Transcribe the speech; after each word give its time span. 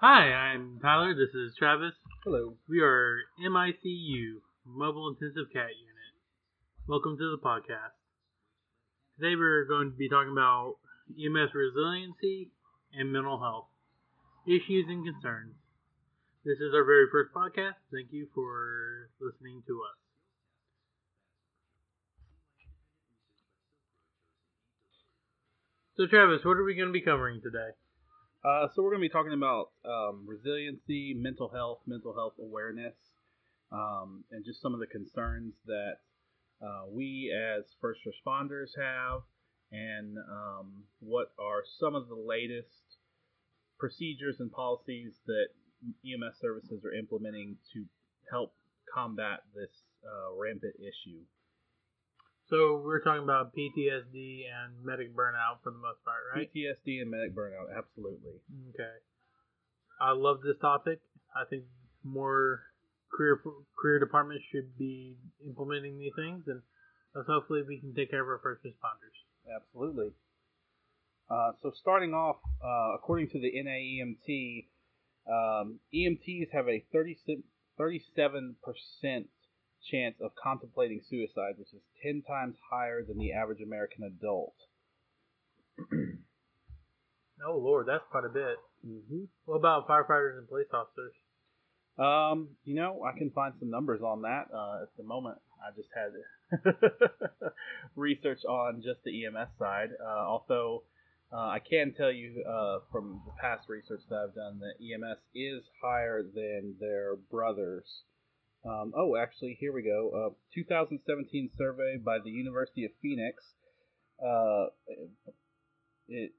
Hi, 0.00 0.28
I'm 0.30 0.78
Tyler. 0.80 1.14
This 1.14 1.34
is 1.34 1.56
Travis. 1.56 1.94
Hello. 2.22 2.58
We 2.68 2.80
are 2.80 3.20
MICU, 3.40 4.42
Mobile 4.66 5.08
Intensive 5.08 5.50
Cat 5.52 5.72
Unit. 5.72 6.12
Welcome 6.86 7.16
to 7.16 7.30
the 7.30 7.38
podcast. 7.42 7.96
Today 9.18 9.34
we're 9.34 9.64
going 9.64 9.90
to 9.90 9.96
be 9.96 10.10
talking 10.10 10.32
about 10.32 10.76
EMS 11.16 11.54
resiliency 11.54 12.50
and 12.92 13.10
mental 13.10 13.40
health 13.40 13.68
issues 14.46 14.84
and 14.88 15.02
concerns. 15.02 15.54
This 16.44 16.58
is 16.60 16.74
our 16.74 16.84
very 16.84 17.06
first 17.10 17.32
podcast. 17.32 17.80
Thank 17.90 18.12
you 18.12 18.28
for 18.34 19.08
listening 19.18 19.62
to 19.66 19.80
us. 19.80 19.96
So, 25.96 26.06
Travis, 26.06 26.44
what 26.44 26.58
are 26.58 26.64
we 26.64 26.74
going 26.74 26.88
to 26.88 26.92
be 26.92 27.00
covering 27.00 27.40
today? 27.40 27.72
Uh, 28.46 28.68
so 28.72 28.82
we're 28.82 28.90
going 28.90 29.02
to 29.02 29.08
be 29.08 29.12
talking 29.12 29.32
about 29.32 29.70
um, 29.84 30.22
resiliency, 30.24 31.12
mental 31.18 31.50
health, 31.52 31.80
mental 31.84 32.14
health 32.14 32.34
awareness, 32.38 32.94
um, 33.72 34.22
and 34.30 34.44
just 34.44 34.62
some 34.62 34.72
of 34.72 34.78
the 34.78 34.86
concerns 34.86 35.52
that 35.66 35.98
uh, 36.62 36.86
we 36.88 37.34
as 37.34 37.64
first 37.80 37.98
responders 38.06 38.70
have, 38.78 39.22
and 39.72 40.16
um, 40.30 40.84
what 41.00 41.32
are 41.40 41.62
some 41.80 41.96
of 41.96 42.06
the 42.06 42.14
latest 42.14 43.02
procedures 43.80 44.36
and 44.38 44.52
policies 44.52 45.14
that 45.26 45.48
EMS 46.06 46.38
services 46.40 46.84
are 46.84 46.94
implementing 46.94 47.56
to 47.74 47.84
help 48.30 48.54
combat 48.94 49.40
this 49.56 49.74
uh, 50.06 50.32
rampant 50.40 50.74
issue. 50.78 51.18
So 52.48 52.80
we're 52.84 53.02
talking 53.02 53.24
about 53.24 53.54
PTSD 53.56 54.46
and 54.46 54.84
medic 54.84 55.16
burnout 55.16 55.62
for 55.64 55.72
the 55.72 55.78
most 55.78 56.04
part, 56.04 56.22
right? 56.34 56.48
PTSD 56.48 57.02
and 57.02 57.10
medic 57.10 57.34
burnout, 57.34 57.76
absolutely. 57.76 58.38
Okay. 58.70 58.94
I 60.00 60.12
love 60.12 60.42
this 60.42 60.56
topic. 60.60 61.00
I 61.34 61.44
think 61.50 61.64
more 62.04 62.62
career 63.12 63.40
career 63.76 63.98
departments 63.98 64.44
should 64.52 64.78
be 64.78 65.16
implementing 65.44 65.98
these 65.98 66.12
things, 66.14 66.44
and 66.46 66.62
hopefully 67.26 67.62
we 67.66 67.80
can 67.80 67.94
take 67.94 68.10
care 68.10 68.22
of 68.22 68.28
our 68.28 68.40
first 68.42 68.62
responders. 68.62 69.16
Absolutely. 69.52 70.12
Uh, 71.28 71.50
so 71.62 71.72
starting 71.74 72.14
off, 72.14 72.36
uh, 72.62 72.94
according 72.94 73.28
to 73.30 73.40
the 73.40 73.50
NAEMT, 73.50 74.66
um, 75.26 75.80
EMTs 75.92 76.52
have 76.52 76.68
a 76.68 76.84
37 76.92 78.56
percent 78.62 79.26
chance 79.90 80.16
of 80.20 80.32
contemplating 80.42 81.00
suicide, 81.08 81.54
which 81.58 81.72
is 81.72 81.82
10 82.02 82.22
times 82.26 82.56
higher 82.70 83.02
than 83.06 83.18
the 83.18 83.32
average 83.32 83.60
American 83.60 84.04
adult. 84.04 84.54
oh, 87.46 87.58
Lord, 87.58 87.86
that's 87.86 88.04
quite 88.10 88.24
a 88.24 88.32
bit. 88.32 88.56
Mm-hmm. 88.86 89.24
What 89.44 89.56
about 89.56 89.88
firefighters 89.88 90.38
and 90.38 90.48
police 90.48 90.68
officers? 90.72 91.12
Um, 91.98 92.48
you 92.64 92.74
know, 92.74 93.02
I 93.04 93.16
can 93.16 93.30
find 93.30 93.54
some 93.58 93.70
numbers 93.70 94.02
on 94.02 94.22
that 94.22 94.48
uh, 94.54 94.82
at 94.82 94.96
the 94.96 95.02
moment. 95.02 95.38
I 95.62 95.74
just 95.74 95.88
had 95.94 96.12
research 97.96 98.44
on 98.46 98.82
just 98.84 99.02
the 99.04 99.24
EMS 99.24 99.48
side. 99.58 99.88
Uh, 100.00 100.26
although 100.26 100.82
uh, 101.32 101.36
I 101.36 101.58
can 101.58 101.94
tell 101.96 102.12
you 102.12 102.44
uh, 102.46 102.78
from 102.92 103.22
the 103.24 103.32
past 103.40 103.68
research 103.68 104.02
that 104.10 104.16
I've 104.16 104.34
done 104.34 104.60
that 104.60 104.76
EMS 104.78 105.18
is 105.34 105.62
higher 105.82 106.22
than 106.22 106.76
their 106.78 107.16
brothers 107.16 108.02
um, 108.68 108.92
oh, 108.96 109.16
actually, 109.16 109.56
here 109.60 109.72
we 109.72 109.82
go. 109.82 110.30
Uh, 110.30 110.34
2017 110.54 111.50
survey 111.56 111.98
by 112.04 112.18
the 112.22 112.30
University 112.30 112.84
of 112.84 112.90
Phoenix. 113.00 113.42
Uh, 114.20 114.66
it 116.08 116.32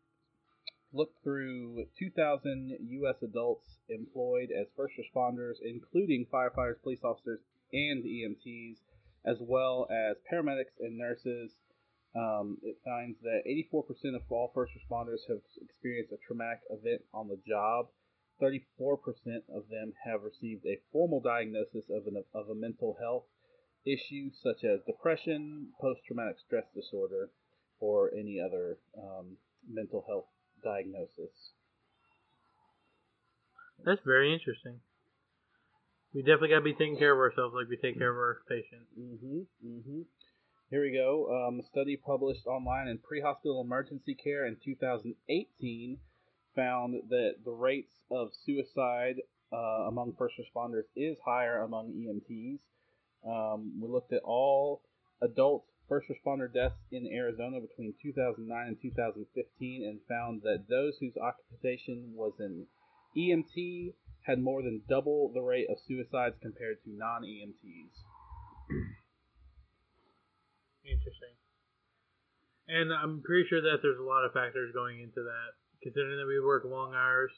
looked 0.94 1.24
through 1.24 1.86
2,000 2.00 2.78
U.S. 2.80 3.16
adults 3.22 3.78
employed 3.90 4.50
as 4.58 4.68
first 4.76 4.94
responders, 4.98 5.56
including 5.64 6.26
firefighters, 6.34 6.82
police 6.82 7.04
officers, 7.04 7.40
and 7.72 8.04
EMTs, 8.04 8.78
as 9.26 9.38
well 9.42 9.88
as 9.92 10.18
paramedics 10.32 10.76
and 10.80 10.98
nurses. 10.98 11.52
Um, 12.16 12.58
it 12.64 12.78
finds 12.84 13.20
that 13.22 13.44
84% 13.48 14.16
of 14.16 14.22
all 14.30 14.52
first 14.56 14.74
responders 14.74 15.28
have 15.28 15.40
experienced 15.62 16.12
a 16.12 16.18
traumatic 16.26 16.62
event 16.70 17.04
on 17.14 17.28
the 17.28 17.40
job. 17.48 17.88
34% 18.42 18.98
of 19.54 19.70
them 19.70 19.94
have 20.06 20.24
received 20.24 20.66
a 20.66 20.80
formal 20.92 21.22
diagnosis 21.22 21.86
of, 21.90 22.08
an, 22.08 22.24
of 22.34 22.50
a 22.50 22.56
mental 22.56 22.98
health 23.00 23.26
issue 23.86 24.30
such 24.44 24.64
as 24.64 24.80
depression, 24.86 25.70
post 25.80 26.02
traumatic 26.06 26.38
stress 26.46 26.66
disorder, 26.76 27.30
or 27.80 28.12
any 28.14 28.40
other 28.40 28.78
um, 28.98 29.38
mental 29.70 30.04
health 30.08 30.26
diagnosis. 30.64 31.54
That's 33.86 34.02
very 34.06 34.34
interesting. 34.34 34.80
We 36.14 36.22
definitely 36.22 36.50
got 36.50 36.60
to 36.60 36.62
be 36.62 36.74
taking 36.74 36.98
care 36.98 37.14
of 37.14 37.20
ourselves 37.20 37.54
like 37.56 37.70
we 37.70 37.78
take 37.78 37.98
care 37.98 38.10
of 38.10 38.18
our 38.18 38.42
patients. 38.50 38.90
Mm-hmm. 38.98 39.40
Mm-hmm. 39.66 40.02
Here 40.70 40.82
we 40.82 40.92
go. 40.92 41.28
Um, 41.30 41.60
a 41.60 41.64
study 41.64 41.96
published 41.96 42.46
online 42.48 42.88
in 42.88 42.98
Pre-Hospital 42.98 43.62
Emergency 43.62 44.16
Care 44.16 44.46
in 44.48 44.58
2018 44.64 46.00
found 46.58 46.96
that 47.10 47.36
the 47.46 47.52
rates 47.52 47.94
of 48.12 48.30
suicide 48.46 49.22
uh, 49.54 49.88
among 49.88 50.14
first 50.18 50.36
responders 50.36 50.84
is 50.96 51.18
higher 51.24 51.62
among 51.62 51.94
EMTs. 51.94 52.60
Um, 53.26 53.80
we 53.80 53.88
looked 53.88 54.12
at 54.12 54.24
all 54.24 54.82
adult 55.22 55.64
first 55.88 56.08
responder 56.10 56.52
deaths 56.52 56.76
in 56.92 57.08
Arizona 57.08 57.62
between 57.62 57.94
2009 58.02 58.68
and 58.68 58.78
2015 58.82 59.88
and 59.88 60.00
found 60.10 60.42
that 60.44 60.66
those 60.70 60.98
whose 61.00 61.16
occupation 61.16 62.12
was 62.14 62.34
an 62.40 62.68
EMT 63.16 63.94
had 64.24 64.40
more 64.40 64.62
than 64.62 64.82
double 64.90 65.32
the 65.34 65.42
rate 65.42 65.68
of 65.70 65.78
suicides 65.88 66.36
compared 66.42 66.84
to 66.84 66.90
non 66.92 67.24
EMTs. 67.24 67.96
Interesting. 70.84 71.36
And 72.68 72.92
I'm 72.92 73.22
pretty 73.24 73.48
sure 73.48 73.62
that 73.62 73.80
there's 73.82 74.00
a 74.00 74.04
lot 74.04 74.26
of 74.26 74.34
factors 74.34 74.74
going 74.74 75.00
into 75.00 75.24
that 75.24 75.56
considering 75.88 76.20
that 76.20 76.28
we 76.28 76.44
work 76.44 76.68
long 76.68 76.92
hours. 76.92 77.32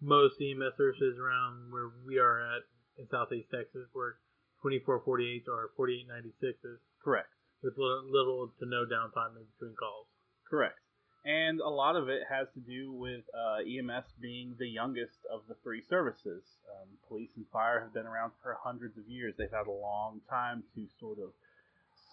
Most 0.00 0.40
EMS 0.40 0.80
services 0.80 1.20
around 1.20 1.68
where 1.68 1.92
we 2.08 2.18
are 2.18 2.40
at 2.40 2.64
in 2.96 3.04
Southeast 3.12 3.52
Texas 3.52 3.84
work 3.92 4.16
2448 4.64 5.44
or 5.52 5.68
4896s. 5.76 6.80
Correct. 7.04 7.28
With 7.62 7.76
little, 7.76 8.08
little 8.08 8.48
to 8.58 8.64
no 8.64 8.88
downtime 8.88 9.36
in 9.36 9.44
between 9.52 9.76
calls. 9.76 10.08
Correct. 10.48 10.80
And 11.24 11.60
a 11.60 11.68
lot 11.68 11.94
of 11.94 12.08
it 12.08 12.22
has 12.32 12.48
to 12.54 12.60
do 12.60 12.90
with 12.90 13.22
uh, 13.30 13.60
EMS 13.62 14.08
being 14.20 14.56
the 14.58 14.66
youngest 14.66 15.20
of 15.30 15.42
the 15.46 15.54
three 15.62 15.84
services. 15.88 16.42
Um, 16.72 16.88
police 17.06 17.30
and 17.36 17.44
fire 17.52 17.78
have 17.78 17.92
been 17.92 18.06
around 18.06 18.32
for 18.42 18.56
hundreds 18.64 18.96
of 18.96 19.06
years. 19.06 19.34
They've 19.36 19.52
had 19.52 19.68
a 19.68 19.70
long 19.70 20.22
time 20.28 20.64
to 20.74 20.88
sort 20.98 21.18
of 21.18 21.30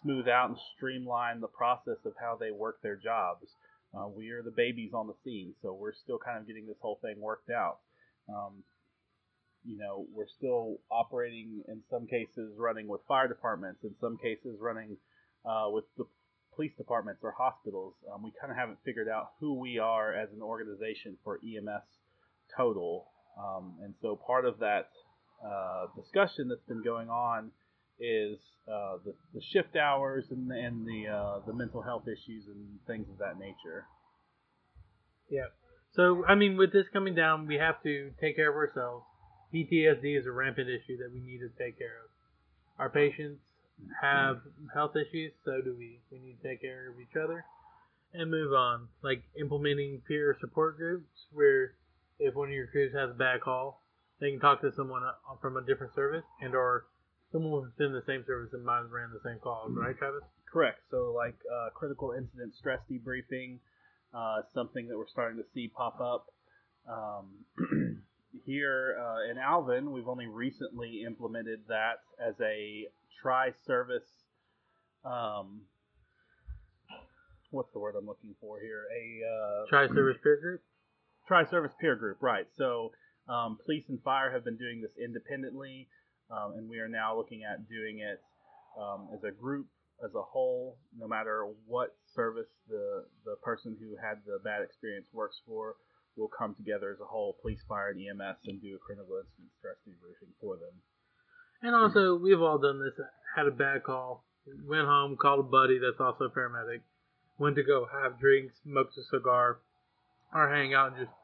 smooth 0.04 0.28
out 0.28 0.50
and 0.50 0.60
streamline 0.76 1.40
the 1.40 1.48
process 1.48 2.04
of 2.06 2.14
how 2.20 2.38
they 2.38 2.52
work 2.52 2.84
their 2.84 2.98
jobs. 2.98 3.56
Uh, 3.94 4.08
we 4.08 4.30
are 4.30 4.44
the 4.44 4.52
babies 4.52 4.92
on 4.94 5.08
the 5.08 5.16
scene, 5.24 5.54
so 5.62 5.74
we're 5.74 5.94
still 5.94 6.20
kind 6.20 6.38
of 6.38 6.48
getting 6.48 6.68
this 6.68 6.78
whole 6.82 7.00
thing 7.02 7.16
worked 7.20 7.50
out. 7.50 7.80
Um, 8.30 8.64
you 9.64 9.78
know, 9.78 10.06
we're 10.14 10.30
still 10.38 10.78
operating 10.92 11.64
in 11.68 11.82
some 11.90 12.06
cases 12.06 12.54
running 12.58 12.88
with 12.88 13.02
fire 13.08 13.28
departments, 13.28 13.80
in 13.84 13.96
some 14.00 14.18
cases 14.18 14.58
running 14.60 14.98
uh, 15.46 15.68
with 15.70 15.86
the 15.98 16.06
police 16.56 16.72
departments 16.78 17.22
or 17.24 17.34
hospitals. 17.38 17.96
Um, 18.14 18.24
we 18.24 18.32
kind 18.40 18.52
of 18.52 18.58
haven't 18.58 18.80
figured 18.86 19.10
out 19.10 19.32
who 19.40 19.60
we 19.60 19.80
are 19.80 20.14
as 20.14 20.30
an 20.36 20.42
organization 20.42 21.18
for 21.24 21.40
EMS 21.44 21.84
total. 22.56 23.08
Um, 23.40 23.76
and 23.84 23.94
so 24.02 24.20
part 24.26 24.46
of 24.46 24.60
that 24.60 24.90
uh, 25.46 25.88
discussion 25.96 26.50
that's 26.50 26.68
been 26.68 26.84
going 26.84 27.10
on 27.10 27.52
is 28.00 28.38
uh, 28.68 28.98
the, 29.04 29.14
the 29.34 29.42
shift 29.52 29.76
hours 29.76 30.26
and, 30.30 30.52
and 30.52 30.86
the 30.86 31.08
uh, 31.08 31.40
the 31.46 31.54
mental 31.54 31.82
health 31.82 32.04
issues 32.08 32.46
and 32.48 32.80
things 32.88 33.08
of 33.10 33.18
that 33.18 33.40
nature. 33.40 33.86
Yeah. 35.30 35.48
So 35.96 36.24
I 36.28 36.36
mean, 36.36 36.58
with 36.58 36.72
this 36.72 36.86
coming 36.94 37.16
down, 37.16 37.48
we 37.48 37.56
have 37.56 37.82
to 37.84 38.12
take 38.22 38.36
care 38.36 38.50
of 38.50 38.56
ourselves. 38.56 39.06
PTSD 39.54 40.20
is 40.20 40.26
a 40.28 40.32
rampant 40.32 40.70
issue 40.70 40.98
that 40.98 41.12
we 41.12 41.20
need 41.20 41.40
to 41.40 41.50
take 41.58 41.78
care 41.78 41.98
of. 42.06 42.10
Our 42.78 42.90
patients 42.90 43.42
have 44.02 44.42
health 44.74 44.96
issues, 44.96 45.34
so 45.44 45.62
do 45.64 45.76
we. 45.78 46.00
We 46.12 46.20
need 46.20 46.38
to 46.42 46.48
take 46.48 46.62
care 46.62 46.92
of 46.92 47.00
each 47.00 47.16
other 47.16 47.46
and 48.14 48.30
move 48.30 48.54
on. 48.54 48.88
Like 49.04 49.24
implementing 49.40 50.02
peer 50.08 50.38
support 50.40 50.78
groups, 50.78 51.10
where 51.32 51.74
if 52.20 52.36
one 52.36 52.50
of 52.50 52.54
your 52.54 52.68
crews 52.68 52.94
has 52.94 53.10
a 53.10 53.14
bad 53.14 53.42
call, 53.42 53.82
they 54.20 54.32
can 54.32 54.40
talk 54.40 54.62
to 54.62 54.72
someone 54.76 55.04
uh, 55.04 55.36
from 55.42 55.58
a 55.58 55.62
different 55.62 55.96
service 55.96 56.26
and 56.42 56.54
or 56.54 56.86
someone 57.32 57.62
within 57.62 57.94
the 57.94 58.04
same 58.08 58.24
service 58.26 58.54
might 58.64 58.78
have 58.82 58.92
ran 58.92 59.10
the 59.12 59.22
same 59.28 59.40
calls, 59.40 59.72
right, 59.76 59.98
Travis? 59.98 60.24
Correct. 60.52 60.80
So, 60.90 61.14
like 61.16 61.36
uh, 61.46 61.70
critical 61.76 62.14
incident 62.18 62.56
stress 62.56 62.80
debriefing, 62.90 63.60
uh, 64.14 64.42
something 64.54 64.88
that 64.88 64.98
we're 64.98 65.08
starting 65.08 65.38
to 65.38 65.46
see 65.54 65.68
pop 65.68 66.00
up. 66.02 66.26
Um, 66.90 68.04
here 68.46 68.98
uh, 69.00 69.30
in 69.32 69.38
Alvin, 69.38 69.92
we've 69.92 70.08
only 70.08 70.28
recently 70.28 71.04
implemented 71.06 71.60
that 71.68 72.02
as 72.20 72.34
a 72.42 72.88
tri-service. 73.22 74.10
Um, 75.06 75.62
what's 77.52 77.72
the 77.74 77.80
word 77.80 77.96
I'm 77.98 78.06
looking 78.08 78.34
for 78.42 78.60
here? 78.60 78.86
A 78.90 79.26
uh, 79.28 79.66
tri-service 79.70 80.18
peer 80.24 80.40
group. 80.42 80.62
Tri-service 81.28 81.74
peer 81.80 81.96
group, 81.96 82.18
right? 82.22 82.48
So 82.58 82.92
Um, 83.30 83.60
police 83.64 83.86
and 83.90 84.02
fire 84.02 84.32
have 84.32 84.44
been 84.44 84.58
doing 84.58 84.82
this 84.82 84.98
independently, 84.98 85.88
um, 86.32 86.54
and 86.58 86.70
we 86.70 86.80
are 86.80 86.88
now 86.88 87.16
looking 87.16 87.44
at 87.44 87.68
doing 87.70 88.00
it 88.00 88.22
um, 88.80 89.10
as 89.14 89.24
a 89.24 89.32
group, 89.32 89.68
as 90.04 90.14
a 90.16 90.22
whole, 90.22 90.78
no 90.98 91.08
matter 91.08 91.46
what 91.68 91.96
service 92.16 92.48
the, 92.70 93.06
the 93.26 93.36
person 93.44 93.76
who 93.80 93.98
had 93.98 94.20
the 94.26 94.40
bad 94.44 94.62
experience 94.62 95.08
works 95.14 95.42
for, 95.46 95.76
we'll 96.16 96.30
come 96.30 96.56
together 96.56 96.92
as 96.92 97.00
a 97.02 97.06
whole, 97.06 97.36
police, 97.42 97.60
fire, 97.68 97.90
and 97.90 98.00
EMS, 98.00 98.38
and 98.46 98.62
do 98.62 98.76
a 98.76 98.80
critical 98.80 99.16
incident 99.18 99.52
stress 99.58 99.76
debriefing 99.88 100.32
for 100.40 100.56
them. 100.56 100.76
And 101.62 101.76
also, 101.76 102.16
we've 102.16 102.42
all 102.42 102.58
done 102.58 102.80
this. 102.80 102.94
Had 103.36 103.48
a 103.48 103.52
bad 103.52 103.84
call, 103.84 104.24
went 104.66 104.88
home, 104.88 105.18
called 105.20 105.40
a 105.40 105.44
buddy 105.44 105.80
that's 105.80 106.00
also 106.00 106.26
a 106.26 106.30
paramedic, 106.30 106.82
went 107.38 107.56
to 107.56 107.64
go 107.64 107.88
have 107.92 108.20
drinks, 108.20 108.56
smokes 108.64 108.98
a 108.98 109.04
cigar, 109.04 109.60
or 110.34 110.50
hang 110.50 110.74
out 110.74 110.94
and 110.94 111.06
just 111.06 111.18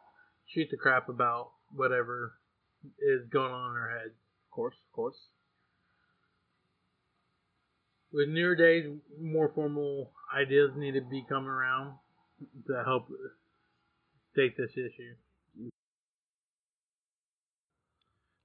shoot 0.48 0.68
the 0.72 0.78
crap 0.78 1.10
about 1.10 1.52
whatever 1.76 2.34
is 3.00 3.28
going 3.32 3.52
on 3.52 3.72
in 3.72 3.78
our 3.78 3.90
head. 3.90 4.12
Course, 4.56 4.76
of 4.88 4.96
course. 4.96 5.20
With 8.14 8.30
newer 8.30 8.56
days, 8.56 8.86
more 9.20 9.52
formal 9.54 10.14
ideas 10.34 10.72
need 10.78 10.94
to 10.94 11.02
be 11.02 11.26
coming 11.28 11.50
around 11.50 11.98
to 12.68 12.84
help 12.86 13.08
state 14.32 14.56
this 14.56 14.72
issue. 14.72 15.20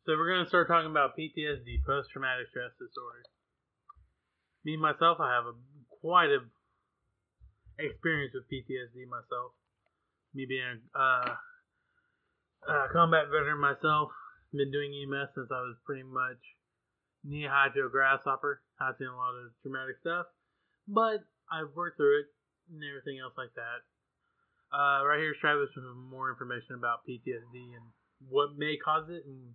So 0.04 0.18
we're 0.18 0.34
going 0.34 0.42
to 0.42 0.48
start 0.48 0.66
talking 0.66 0.90
about 0.90 1.16
PTSD, 1.16 1.86
post-traumatic 1.86 2.48
stress 2.50 2.72
disorder. 2.72 3.22
Me 4.64 4.76
myself, 4.76 5.18
I 5.20 5.32
have 5.32 5.46
a 5.46 5.54
quite 6.00 6.30
a 6.30 6.42
experience 7.78 8.34
with 8.34 8.50
PTSD 8.50 9.06
myself. 9.06 9.52
Me 10.34 10.44
being 10.48 10.80
a 10.92 10.98
uh, 10.98 11.34
uh, 12.68 12.86
combat 12.92 13.26
veteran 13.30 13.60
myself, 13.60 14.10
been 14.52 14.70
doing 14.70 14.90
EMS 14.90 15.30
since 15.34 15.50
I 15.50 15.60
was 15.62 15.76
pretty 15.84 16.02
much 16.02 16.40
knee 17.24 17.46
high 17.46 17.68
to 17.74 17.86
a 17.86 17.90
grasshopper. 17.90 18.62
I've 18.80 18.96
seen 18.98 19.08
a 19.08 19.16
lot 19.16 19.34
of 19.34 19.52
traumatic 19.62 19.96
stuff, 20.00 20.26
but 20.88 21.22
I've 21.50 21.74
worked 21.76 21.96
through 21.96 22.20
it 22.20 22.26
and 22.70 22.82
everything 22.82 23.20
else 23.20 23.34
like 23.36 23.54
that. 23.54 23.84
Uh, 24.70 25.02
right 25.04 25.18
here 25.18 25.32
is 25.32 25.40
Travis 25.40 25.70
with 25.74 25.84
more 25.96 26.30
information 26.30 26.76
about 26.78 27.02
PTSD 27.02 27.74
and 27.74 27.86
what 28.28 28.56
may 28.56 28.76
cause 28.76 29.10
it, 29.10 29.26
and 29.26 29.54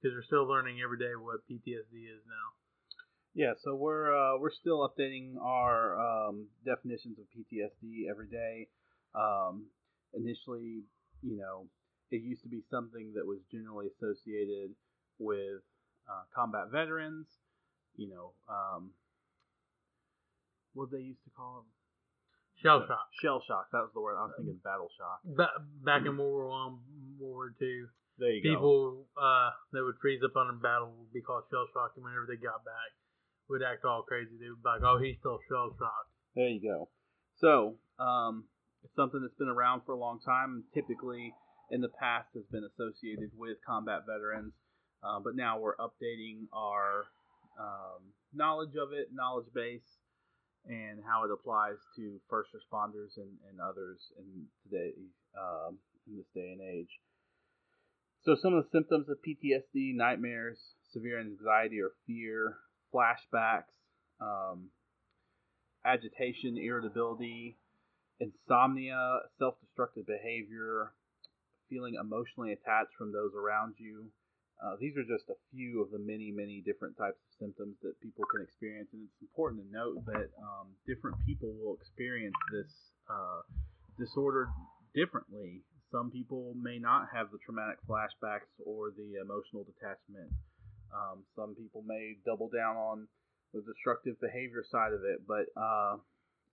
because 0.00 0.14
we're 0.14 0.26
still 0.26 0.46
learning 0.46 0.78
every 0.82 0.98
day 0.98 1.14
what 1.14 1.46
PTSD 1.46 2.10
is 2.10 2.22
now. 2.26 2.46
Yeah, 3.34 3.52
so 3.62 3.76
we're 3.76 4.16
uh, 4.16 4.38
we're 4.38 4.50
still 4.50 4.88
updating 4.88 5.36
our 5.40 6.00
um, 6.00 6.48
definitions 6.64 7.18
of 7.18 7.26
PTSD 7.30 8.10
every 8.10 8.28
day. 8.28 8.68
Um, 9.14 9.66
initially, 10.14 10.82
you 11.22 11.36
know, 11.36 11.68
it 12.10 12.22
used 12.22 12.42
to 12.42 12.48
be 12.48 12.62
something 12.70 13.12
that 13.14 13.26
was 13.26 13.38
generally 13.50 13.86
associated 13.96 14.70
with 15.18 15.62
uh, 16.08 16.22
combat 16.34 16.70
veterans. 16.70 17.26
You 17.96 18.08
know, 18.10 18.32
um, 18.48 18.90
what 20.74 20.90
they 20.92 21.00
used 21.00 21.24
to 21.24 21.30
call 21.36 21.64
them? 21.64 21.68
Shell 22.62 22.84
shock. 22.88 23.08
Shell 23.20 23.42
shock. 23.46 23.68
That 23.72 23.84
was 23.84 23.92
the 23.94 24.00
word 24.00 24.16
I 24.16 24.24
was 24.28 24.32
thinking. 24.36 24.60
Battle 24.64 24.88
shock. 24.96 25.20
Ba- 25.24 25.60
back 25.84 26.04
in 26.08 26.16
World 26.16 26.32
War 26.32 26.48
One, 26.48 26.78
World 27.20 27.52
War 27.52 27.54
Two, 27.58 27.88
There 28.18 28.32
you 28.32 28.42
go. 28.42 28.48
people 28.48 29.06
uh, 29.16 29.50
that 29.72 29.84
would 29.84 29.96
freeze 30.00 30.20
up 30.24 30.36
on 30.36 30.48
a 30.48 30.56
battle 30.56 30.92
would 30.96 31.12
be 31.12 31.20
called 31.20 31.44
shell 31.50 31.68
shock, 31.76 31.92
and 31.96 32.04
whenever 32.04 32.24
they 32.28 32.40
got 32.40 32.64
back, 32.64 32.92
would 33.48 33.60
act 33.62 33.84
all 33.84 34.02
crazy. 34.08 34.32
They 34.40 34.48
would 34.48 34.62
be 34.64 34.68
like, 34.68 34.80
"Oh, 34.84 34.96
he's 34.96 35.16
still 35.20 35.38
shell 35.48 35.68
shocked." 35.76 36.12
There 36.34 36.48
you 36.48 36.60
go. 36.64 36.88
So, 37.40 37.76
um, 38.00 38.48
it's 38.84 38.96
something 38.96 39.20
that's 39.20 39.36
been 39.36 39.52
around 39.52 39.82
for 39.84 39.92
a 39.92 40.00
long 40.00 40.20
time. 40.24 40.64
Typically, 40.72 41.32
in 41.70 41.80
the 41.80 41.88
past, 41.88 42.28
has 42.34 42.44
been 42.50 42.64
associated 42.64 43.30
with 43.36 43.58
combat 43.66 44.02
veterans, 44.06 44.52
uh, 45.02 45.18
but 45.22 45.36
now 45.36 45.58
we're 45.58 45.76
updating 45.76 46.46
our 46.52 47.06
um, 47.58 48.12
knowledge 48.34 48.74
of 48.80 48.92
it, 48.92 49.08
knowledge 49.12 49.46
base, 49.54 49.98
and 50.66 51.00
how 51.06 51.24
it 51.24 51.30
applies 51.30 51.76
to 51.96 52.18
first 52.28 52.50
responders 52.50 53.16
and, 53.16 53.30
and 53.48 53.60
others 53.60 53.98
in 54.18 54.46
today 54.64 54.92
um, 55.38 55.78
in 56.06 56.16
this 56.16 56.26
day 56.34 56.52
and 56.52 56.60
age. 56.60 57.00
So, 58.24 58.34
some 58.34 58.54
of 58.54 58.64
the 58.64 58.70
symptoms 58.70 59.08
of 59.08 59.18
PTSD: 59.22 59.94
nightmares, 59.94 60.58
severe 60.92 61.20
anxiety 61.20 61.80
or 61.80 61.92
fear, 62.06 62.56
flashbacks. 62.92 63.74
Um, 64.20 64.70
agitation, 65.86 66.58
irritability, 66.58 67.56
insomnia, 68.20 69.20
self 69.38 69.54
destructive 69.60 70.06
behavior, 70.06 70.92
feeling 71.68 71.94
emotionally 72.00 72.52
attached 72.52 72.94
from 72.96 73.12
those 73.12 73.32
around 73.34 73.74
you. 73.78 74.10
Uh, 74.56 74.72
these 74.80 74.96
are 74.96 75.04
just 75.04 75.28
a 75.28 75.36
few 75.52 75.82
of 75.82 75.90
the 75.92 76.00
many, 76.00 76.32
many 76.32 76.62
different 76.64 76.96
types 76.96 77.20
of 77.20 77.30
symptoms 77.36 77.76
that 77.82 77.92
people 78.00 78.24
can 78.32 78.40
experience, 78.40 78.88
and 78.92 79.04
it's 79.04 79.20
important 79.20 79.60
to 79.60 79.68
note 79.68 80.00
that 80.06 80.32
um, 80.40 80.72
different 80.88 81.16
people 81.26 81.52
will 81.60 81.76
experience 81.76 82.36
this 82.48 82.72
uh, 83.10 83.44
disorder 83.98 84.48
differently. 84.94 85.60
Some 85.92 86.10
people 86.10 86.56
may 86.56 86.78
not 86.78 87.12
have 87.12 87.30
the 87.30 87.38
traumatic 87.44 87.76
flashbacks 87.84 88.48
or 88.64 88.90
the 88.96 89.20
emotional 89.20 89.62
detachment. 89.62 90.32
Um, 90.88 91.22
some 91.36 91.54
people 91.54 91.84
may 91.86 92.16
double 92.24 92.48
down 92.48 92.76
on 92.76 93.08
the 93.52 93.60
destructive 93.60 94.20
behavior 94.20 94.64
side 94.64 94.92
of 94.92 95.04
it, 95.04 95.20
but 95.28 95.52
uh, 95.60 95.96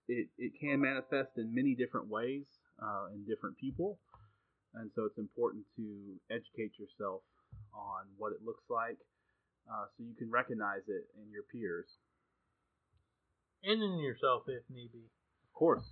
it, 0.08 0.28
it 0.38 0.52
can 0.60 0.80
manifest 0.80 1.30
in 1.36 1.54
many 1.54 1.74
different 1.74 2.08
ways 2.08 2.44
uh, 2.82 3.06
in 3.14 3.24
different 3.24 3.56
people. 3.58 3.98
And 4.74 4.90
so 4.94 5.04
it's 5.04 5.18
important 5.18 5.64
to 5.76 6.18
educate 6.30 6.74
yourself 6.78 7.22
on 7.72 8.10
what 8.18 8.32
it 8.32 8.42
looks 8.44 8.64
like 8.68 8.98
uh, 9.70 9.86
so 9.94 10.02
you 10.02 10.14
can 10.18 10.30
recognize 10.30 10.82
it 10.88 11.06
in 11.16 11.30
your 11.30 11.46
peers. 11.50 11.86
And 13.62 13.80
in 13.80 13.98
yourself, 13.98 14.44
if 14.48 14.62
need 14.68 14.92
be. 14.92 15.08
Of 15.08 15.52
course. 15.54 15.86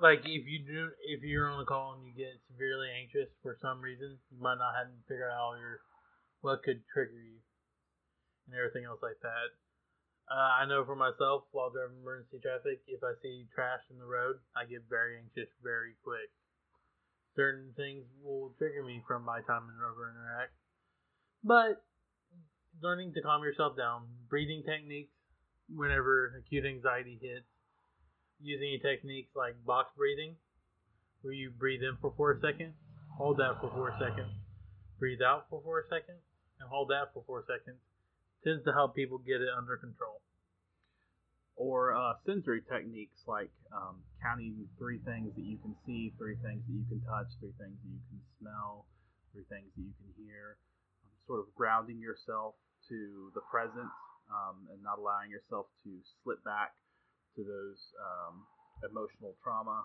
Like 0.00 0.24
if 0.24 0.48
you 0.48 0.64
do, 0.64 0.88
if 1.04 1.22
you're 1.22 1.52
on 1.52 1.60
a 1.60 1.68
call 1.68 1.94
and 1.94 2.02
you 2.08 2.16
get 2.16 2.40
severely 2.48 2.88
anxious 2.88 3.28
for 3.44 3.54
some 3.60 3.84
reason, 3.84 4.16
you 4.32 4.40
might 4.40 4.56
not 4.56 4.72
have 4.74 4.88
figured 5.06 5.30
out 5.30 5.38
all 5.38 5.58
your 5.60 5.84
what 6.40 6.64
could 6.64 6.80
trigger 6.88 7.20
you 7.20 7.36
and 8.48 8.56
everything 8.56 8.88
else 8.88 8.98
like 9.04 9.20
that. 9.20 9.52
Uh, 10.30 10.62
I 10.62 10.64
know 10.64 10.86
for 10.86 10.96
myself, 10.96 11.44
while 11.52 11.68
driving 11.68 12.00
emergency 12.00 12.40
traffic, 12.40 12.80
if 12.86 13.02
I 13.02 13.18
see 13.20 13.50
trash 13.52 13.82
in 13.90 13.98
the 13.98 14.06
road, 14.06 14.38
I 14.54 14.64
get 14.64 14.88
very 14.88 15.18
anxious 15.18 15.50
very 15.62 15.98
quick. 16.00 16.30
Certain 17.36 17.72
things 17.76 18.04
will 18.22 18.54
trigger 18.58 18.82
me 18.82 19.02
from 19.06 19.24
my 19.24 19.40
time 19.42 19.62
in 19.70 19.76
Rover 19.78 20.10
Interact. 20.10 20.52
But 21.44 21.82
learning 22.82 23.14
to 23.14 23.22
calm 23.22 23.42
yourself 23.42 23.76
down, 23.76 24.06
breathing 24.28 24.62
techniques 24.66 25.12
whenever 25.68 26.34
acute 26.38 26.66
anxiety 26.66 27.18
hits, 27.20 27.46
using 28.40 28.78
techniques 28.82 29.30
like 29.36 29.54
box 29.64 29.90
breathing, 29.96 30.36
where 31.22 31.34
you 31.34 31.50
breathe 31.50 31.82
in 31.82 31.96
for 32.00 32.12
four 32.16 32.38
seconds, 32.40 32.74
hold 33.16 33.38
that 33.38 33.60
for 33.60 33.70
four 33.70 33.94
seconds, 34.00 34.32
breathe 34.98 35.22
out 35.22 35.46
for 35.48 35.60
four 35.62 35.84
seconds, 35.88 36.24
and 36.58 36.68
hold 36.68 36.88
that 36.88 37.12
for 37.12 37.22
four 37.26 37.44
seconds, 37.46 37.78
tends 38.42 38.64
to 38.64 38.72
help 38.72 38.94
people 38.96 39.18
get 39.18 39.40
it 39.40 39.48
under 39.56 39.76
control. 39.76 40.20
Or 41.60 41.92
uh, 41.92 42.16
sensory 42.24 42.64
techniques 42.64 43.20
like 43.28 43.52
um, 43.68 44.00
counting 44.24 44.64
three 44.80 44.96
things 45.04 45.36
that 45.36 45.44
you 45.44 45.60
can 45.60 45.76
see, 45.84 46.08
three 46.16 46.40
things 46.40 46.64
that 46.64 46.72
you 46.72 46.88
can 46.88 47.04
touch, 47.04 47.28
three 47.36 47.52
things 47.60 47.76
that 47.76 47.90
you 47.92 48.00
can 48.08 48.20
smell, 48.40 48.88
three 49.36 49.44
things 49.52 49.68
that 49.76 49.84
you 49.84 49.92
can 50.00 50.08
hear. 50.24 50.56
Um, 51.04 51.12
sort 51.28 51.44
of 51.44 51.52
grounding 51.52 52.00
yourself 52.00 52.56
to 52.88 53.28
the 53.36 53.44
present 53.52 53.92
um, 54.32 54.72
and 54.72 54.80
not 54.80 54.96
allowing 54.96 55.28
yourself 55.28 55.68
to 55.84 55.90
slip 56.24 56.40
back 56.48 56.72
to 57.36 57.44
those 57.44 57.92
um, 58.00 58.48
emotional 58.88 59.36
trauma. 59.44 59.84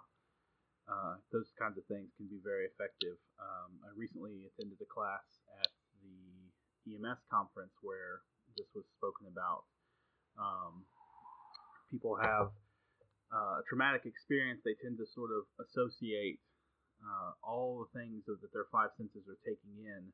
Uh, 0.86 1.17
those 1.34 1.50
kinds 1.58 1.75
of 1.75 1.84
things 1.89 2.08
can 2.15 2.29
be 2.29 2.38
very 2.39 2.70
effective. 2.70 3.17
Um, 3.41 3.84
I 3.84 3.89
recently 3.98 4.46
attended 4.48 4.77
a 4.79 4.88
class 4.88 5.25
at 5.60 5.70
the 6.00 6.94
EMS 6.94 7.20
conference 7.27 7.74
where 7.82 8.22
this 8.53 8.70
was 8.77 8.86
spoken 8.96 9.25
about. 9.27 9.65
Um, 10.38 10.86
people 11.91 12.15
have 12.17 12.51
uh, 13.33 13.61
a 13.61 13.63
traumatic 13.67 14.05
experience, 14.05 14.61
they 14.63 14.77
tend 14.81 14.97
to 14.97 15.07
sort 15.13 15.31
of 15.33 15.43
associate 15.59 16.39
uh, 17.03 17.31
all 17.43 17.83
the 17.83 17.91
things 17.97 18.23
that 18.25 18.39
their 18.53 18.69
five 18.71 18.89
senses 18.97 19.27
are 19.27 19.39
taking 19.43 19.83
in 19.83 20.09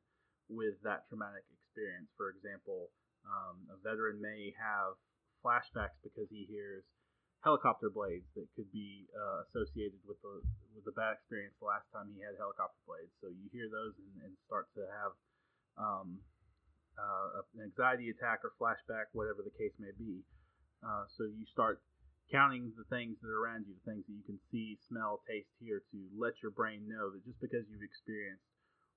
with 0.50 0.76
that 0.82 1.06
traumatic 1.08 1.46
experience. 1.48 2.10
For 2.18 2.34
example, 2.34 2.90
um, 3.24 3.62
a 3.70 3.78
veteran 3.80 4.18
may 4.18 4.50
have 4.58 4.98
flashbacks 5.40 5.98
because 6.02 6.26
he 6.30 6.46
hears 6.50 6.82
helicopter 7.42 7.90
blades 7.90 8.26
that 8.38 8.46
could 8.54 8.70
be 8.70 9.06
uh, 9.14 9.42
associated 9.50 9.98
with 10.06 10.18
the 10.22 10.42
with 10.72 10.86
the 10.86 10.94
bad 10.94 11.18
experience 11.18 11.52
the 11.58 11.68
last 11.68 11.84
time 11.90 12.08
he 12.14 12.22
had 12.22 12.38
helicopter 12.38 12.78
blades. 12.86 13.12
So 13.20 13.28
you 13.28 13.50
hear 13.50 13.68
those 13.68 13.92
and, 13.98 14.30
and 14.30 14.32
start 14.46 14.70
to 14.78 14.82
have 14.86 15.12
um, 15.76 16.22
uh, 16.96 17.42
an 17.58 17.66
anxiety 17.66 18.08
attack 18.14 18.46
or 18.46 18.54
flashback, 18.56 19.10
whatever 19.12 19.42
the 19.42 19.54
case 19.58 19.74
may 19.78 19.92
be. 19.98 20.22
Uh, 20.82 21.06
so 21.16 21.24
you 21.24 21.46
start 21.46 21.80
counting 22.30 22.72
the 22.76 22.86
things 22.90 23.16
that 23.22 23.30
are 23.30 23.38
around 23.38 23.64
you, 23.66 23.74
the 23.78 23.86
things 23.86 24.02
that 24.06 24.16
you 24.18 24.26
can 24.26 24.38
see, 24.50 24.78
smell, 24.88 25.22
taste, 25.30 25.50
hear, 25.62 25.82
to 25.94 25.98
let 26.18 26.34
your 26.42 26.50
brain 26.50 26.84
know 26.90 27.10
that 27.10 27.22
just 27.22 27.38
because 27.40 27.62
you've 27.70 27.86
experienced 27.86 28.42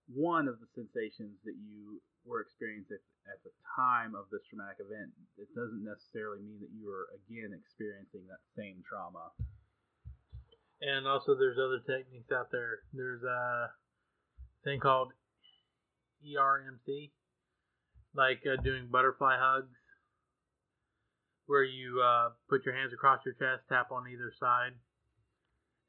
one 0.09 0.47
of 0.47 0.61
the 0.61 0.69
sensations 0.73 1.37
that 1.43 1.57
you 1.57 2.01
were 2.25 2.41
experiencing 2.41 3.01
at 3.25 3.41
the 3.43 3.53
time 3.75 4.13
of 4.13 4.29
this 4.29 4.41
traumatic 4.49 4.77
event, 4.81 5.13
it 5.37 5.49
doesn't 5.53 5.81
necessarily 5.81 6.41
mean 6.41 6.61
that 6.61 6.73
you 6.73 6.89
are 6.89 7.09
again 7.13 7.53
experiencing 7.53 8.25
that 8.29 8.41
same 8.57 8.81
trauma. 8.85 9.33
And 10.81 11.07
also, 11.07 11.33
there's 11.33 11.57
other 11.57 11.81
techniques 11.81 12.31
out 12.31 12.51
there. 12.51 12.85
There's 12.93 13.23
a 13.23 13.71
thing 14.63 14.79
called 14.79 15.13
ERMC, 16.21 17.11
like 18.13 18.41
uh, 18.45 18.61
doing 18.61 18.87
butterfly 18.91 19.37
hugs, 19.39 19.73
where 21.45 21.63
you 21.63 22.01
uh, 22.01 22.33
put 22.49 22.65
your 22.65 22.73
hands 22.73 22.93
across 22.93 23.21
your 23.25 23.37
chest, 23.37 23.65
tap 23.69 23.91
on 23.91 24.09
either 24.09 24.33
side, 24.39 24.73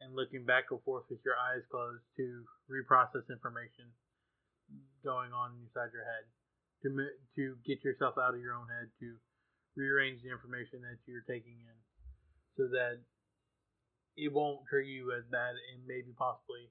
and 0.00 0.12
looking 0.12 0.44
back 0.44 0.68
and 0.70 0.80
forth 0.84 1.08
with 1.08 1.20
your 1.24 1.36
eyes 1.36 1.64
closed 1.72 2.04
to 2.16 2.44
reprocess 2.68 3.24
information 3.32 3.88
going 5.00 5.32
on 5.32 5.56
inside 5.64 5.94
your 5.94 6.04
head, 6.04 6.24
to 6.84 6.90
to 7.38 7.56
get 7.64 7.80
yourself 7.84 8.20
out 8.20 8.34
of 8.34 8.40
your 8.40 8.52
own 8.52 8.68
head, 8.68 8.92
to 9.00 9.16
rearrange 9.76 10.20
the 10.20 10.28
information 10.28 10.84
that 10.84 11.00
you're 11.08 11.24
taking 11.24 11.56
in, 11.56 11.76
so 12.56 12.68
that 12.68 13.00
it 14.16 14.32
won't 14.32 14.64
trigger 14.68 14.88
you 14.88 15.12
as 15.12 15.24
bad 15.28 15.56
and 15.72 15.84
maybe 15.84 16.12
possibly 16.16 16.68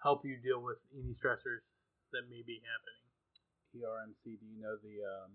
help 0.00 0.24
you 0.24 0.36
deal 0.40 0.60
with 0.60 0.78
any 0.94 1.16
stressors 1.16 1.64
that 2.12 2.28
may 2.28 2.44
be 2.44 2.60
happening. 2.64 3.04
ERMC, 3.76 4.40
do 4.40 4.46
you 4.48 4.60
know 4.60 4.76
the 4.80 5.04
um... 5.04 5.32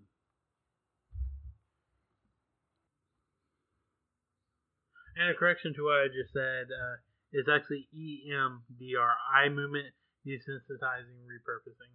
and 5.16 5.30
a 5.30 5.34
correction 5.34 5.74
to 5.74 5.84
what 5.84 6.04
I 6.04 6.06
just 6.08 6.32
said 6.32 6.70
uh, 6.70 6.96
is 7.32 7.46
actually 7.48 7.88
EMDR, 7.94 9.14
eye 9.32 9.48
movement 9.48 9.94
desensitizing 10.26 11.24
repurposing. 11.28 11.92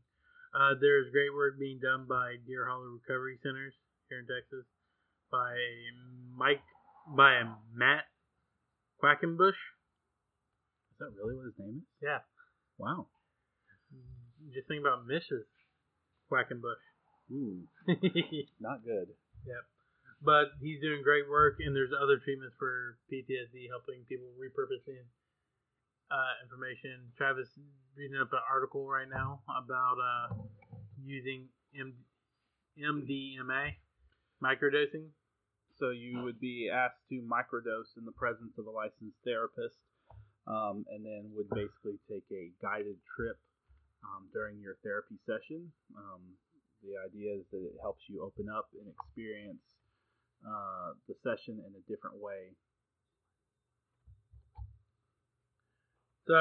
Uh, 0.53 0.73
there 0.81 0.99
is 1.01 1.11
great 1.11 1.33
work 1.33 1.59
being 1.59 1.79
done 1.81 2.05
by 2.07 2.35
Deer 2.47 2.67
Hollow 2.67 2.97
Recovery 2.97 3.37
Centers 3.41 3.73
here 4.09 4.19
in 4.19 4.25
Texas 4.25 4.65
by 5.31 5.53
Mike 6.35 6.63
by 7.15 7.43
Matt 7.73 8.05
Quackenbush. 9.01 9.57
Is 10.91 10.97
that 10.99 11.13
really 11.17 11.35
what 11.35 11.45
his 11.45 11.57
name 11.59 11.81
is? 11.81 11.87
Yeah. 12.01 12.19
Wow. 12.77 13.07
Just 14.53 14.67
think 14.67 14.81
about 14.81 15.07
Mrs. 15.07 15.45
Quackenbush. 16.31 16.81
Ooh. 17.31 17.67
not 18.59 18.83
good. 18.83 19.09
Yep. 19.45 19.63
But 20.21 20.51
he's 20.59 20.81
doing 20.81 21.01
great 21.01 21.29
work, 21.29 21.57
and 21.63 21.75
there's 21.75 21.95
other 21.95 22.19
treatments 22.19 22.55
for 22.59 22.97
PTSD, 23.07 23.71
helping 23.71 24.03
people 24.09 24.27
repurposing 24.35 25.07
uh, 26.11 26.33
information. 26.43 27.15
Travis 27.15 27.47
reading 27.95 28.19
up 28.19 28.33
an 28.33 28.43
article 28.51 28.87
right 28.87 29.07
now 29.07 29.39
about 29.47 29.95
uh, 29.95 30.35
using 31.05 31.47
M- 31.71 32.03
MDMA, 32.75 33.79
microdosing, 34.43 35.07
so 35.79 35.91
you 35.91 36.21
would 36.23 36.39
be 36.39 36.67
asked 36.67 36.99
to 37.07 37.23
microdose 37.23 37.95
in 37.95 38.03
the 38.03 38.11
presence 38.11 38.59
of 38.59 38.67
a 38.67 38.71
licensed 38.71 39.15
therapist, 39.23 39.79
um, 40.47 40.83
and 40.91 41.05
then 41.05 41.31
would 41.31 41.49
basically 41.49 41.95
take 42.11 42.27
a 42.35 42.51
guided 42.61 42.99
trip 43.15 43.39
um, 44.03 44.27
during 44.33 44.59
your 44.59 44.75
therapy 44.83 45.15
session. 45.23 45.71
Um, 45.95 46.35
the 46.83 46.99
idea 46.99 47.35
is 47.39 47.47
that 47.51 47.63
it 47.63 47.79
helps 47.79 48.03
you 48.07 48.23
open 48.23 48.47
up 48.51 48.67
and 48.75 48.87
experience 48.87 49.63
uh, 50.45 50.95
the 51.07 51.15
session 51.23 51.59
in 51.59 51.71
a 51.75 51.83
different 51.89 52.17
way. 52.17 52.55
So 56.29 56.37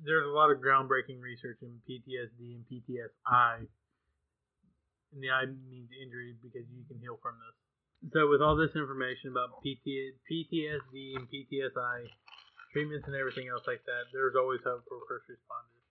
there's 0.00 0.24
a 0.24 0.32
lot 0.32 0.48
of 0.48 0.64
groundbreaking 0.64 1.20
research 1.20 1.60
in 1.60 1.76
PTSD 1.84 2.56
and 2.56 2.64
PTSI. 2.64 3.68
And 5.12 5.20
the 5.20 5.28
I 5.28 5.44
means 5.44 5.92
injury 5.92 6.40
because 6.40 6.64
you 6.72 6.88
can 6.88 6.96
heal 7.04 7.20
from 7.20 7.36
this. 7.36 7.56
So 8.16 8.32
with 8.32 8.40
all 8.40 8.56
this 8.56 8.72
information 8.72 9.28
about 9.28 9.60
PT, 9.60 10.16
PTSD 10.24 11.20
and 11.20 11.28
PTSI 11.28 12.08
treatments 12.72 13.04
and 13.04 13.12
everything 13.12 13.52
else 13.52 13.68
like 13.68 13.84
that, 13.84 14.08
there's 14.08 14.32
always 14.40 14.64
hope 14.64 14.88
for 14.88 15.04
first 15.04 15.28
responders. 15.28 15.84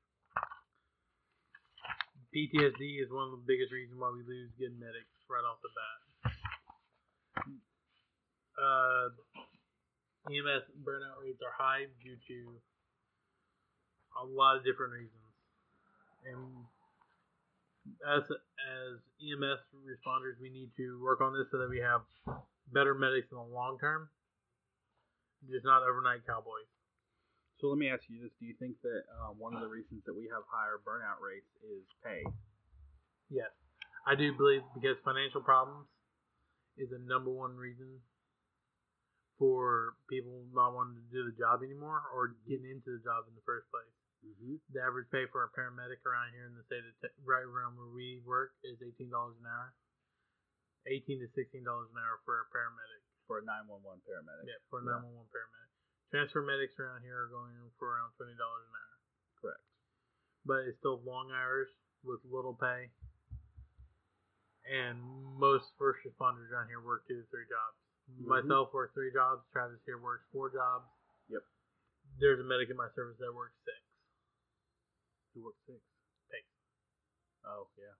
PTSD 2.33 2.97
is 2.97 3.13
one 3.13 3.29
of 3.29 3.37
the 3.37 3.45
biggest 3.45 3.69
reasons 3.69 4.01
why 4.01 4.09
we 4.09 4.25
lose 4.25 4.49
good 4.57 4.73
medics 4.73 5.13
right 5.29 5.45
off 5.45 5.61
the 5.61 5.69
bat. 5.69 6.08
Uh, 8.59 9.09
EMS 10.27 10.67
burnout 10.83 11.17
rates 11.23 11.41
are 11.41 11.55
high 11.55 11.87
due 12.03 12.17
to 12.27 12.37
a 14.19 14.25
lot 14.25 14.57
of 14.57 14.65
different 14.67 14.93
reasons, 14.93 15.31
and 16.27 16.43
as 18.03 18.23
as 18.27 18.99
EMS 19.23 19.63
responders, 19.87 20.35
we 20.41 20.49
need 20.51 20.69
to 20.77 21.01
work 21.01 21.21
on 21.21 21.33
this 21.33 21.47
so 21.51 21.57
that 21.57 21.69
we 21.69 21.79
have 21.79 22.03
better 22.73 22.93
medics 22.93 23.31
in 23.31 23.37
the 23.37 23.47
long 23.47 23.79
term, 23.79 24.09
just 25.49 25.65
not 25.65 25.81
overnight 25.81 26.27
cowboys. 26.27 26.67
So 27.61 27.67
let 27.67 27.79
me 27.79 27.89
ask 27.89 28.03
you 28.11 28.21
this: 28.21 28.31
Do 28.39 28.45
you 28.45 28.55
think 28.59 28.75
that 28.83 29.01
uh, 29.07 29.31
one 29.39 29.55
of 29.55 29.61
the 29.61 29.71
reasons 29.71 30.03
that 30.05 30.15
we 30.15 30.27
have 30.29 30.43
higher 30.51 30.83
burnout 30.83 31.23
rates 31.23 31.49
is 31.63 31.87
pay? 32.03 32.23
Yes, 33.31 33.51
I 34.05 34.15
do 34.15 34.35
believe 34.35 34.61
because 34.75 34.99
financial 35.03 35.41
problems 35.41 35.87
is 36.79 36.89
the 36.89 37.03
number 37.03 37.29
one 37.29 37.59
reason 37.59 37.99
for 39.35 39.95
people 40.11 40.47
not 40.51 40.75
wanting 40.75 40.99
to 40.99 41.07
do 41.11 41.23
the 41.27 41.35
job 41.35 41.63
anymore 41.63 42.03
or 42.11 42.35
getting 42.47 42.67
into 42.67 42.95
the 42.95 43.03
job 43.03 43.27
in 43.27 43.35
the 43.35 43.45
first 43.47 43.67
place. 43.71 43.95
Mm-hmm. 44.19 44.59
The 44.75 44.83
average 44.83 45.07
pay 45.15 45.31
for 45.31 45.47
a 45.47 45.51
paramedic 45.55 46.03
around 46.03 46.35
here 46.35 46.43
in 46.43 46.55
the 46.55 46.67
state 46.67 46.83
of 46.83 46.91
te- 46.99 47.15
right 47.23 47.47
around 47.47 47.79
where 47.79 47.87
we 47.87 48.19
work 48.27 48.51
is 48.67 48.75
eighteen 48.83 49.07
dollars 49.07 49.39
an 49.39 49.47
hour. 49.47 49.71
Eighteen 50.91 51.23
to 51.23 51.27
sixteen 51.31 51.63
dollars 51.63 51.87
an 51.95 52.03
hour 52.03 52.19
for 52.27 52.43
a 52.43 52.47
paramedic. 52.51 53.03
For 53.31 53.39
a 53.39 53.47
nine 53.47 53.63
one 53.71 53.79
one 53.79 54.03
paramedic. 54.03 54.43
Yeah, 54.43 54.59
for 54.67 54.83
a 54.83 54.87
nine 54.87 55.07
one 55.07 55.23
one 55.23 55.31
paramedic. 55.31 55.71
Transfer 56.11 56.43
medics 56.43 56.75
around 56.75 57.07
here 57.07 57.15
are 57.15 57.31
going 57.31 57.55
for 57.79 57.95
around 57.95 58.11
twenty 58.19 58.35
dollars 58.35 58.67
an 58.67 58.75
hour. 58.75 58.95
Correct. 59.39 59.65
But 60.43 60.67
it's 60.67 60.79
still 60.83 60.99
long 61.07 61.31
hours 61.31 61.71
with 62.03 62.19
little 62.27 62.59
pay. 62.59 62.91
And 64.69 65.01
most 65.33 65.73
first 65.81 66.05
responders 66.05 66.53
around 66.53 66.69
here 66.69 66.77
work 66.77 67.01
two 67.09 67.25
to 67.25 67.27
three 67.33 67.49
jobs. 67.49 67.77
Mm-hmm. 68.05 68.29
Myself 68.29 68.69
works 68.69 68.93
three 68.93 69.09
jobs. 69.09 69.41
Travis 69.49 69.81
here 69.85 69.97
works 69.97 70.29
four 70.29 70.53
jobs. 70.53 70.85
Yep. 71.29 71.41
There's 72.21 72.37
a 72.37 72.45
medic 72.45 72.69
in 72.69 72.77
my 72.77 72.89
service 72.93 73.17
that 73.17 73.33
works 73.33 73.57
six. 73.65 73.81
Who 75.33 75.49
works 75.49 75.61
six? 75.65 75.81
Pay. 76.29 76.45
Oh 77.49 77.65
yeah. 77.81 77.97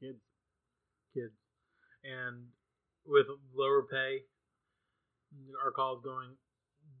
Kids. 0.00 0.24
Kids. 1.12 1.36
And 2.04 2.48
with 3.04 3.28
lower 3.52 3.84
pay, 3.84 4.24
our 5.60 5.72
calls 5.72 6.00
going 6.00 6.36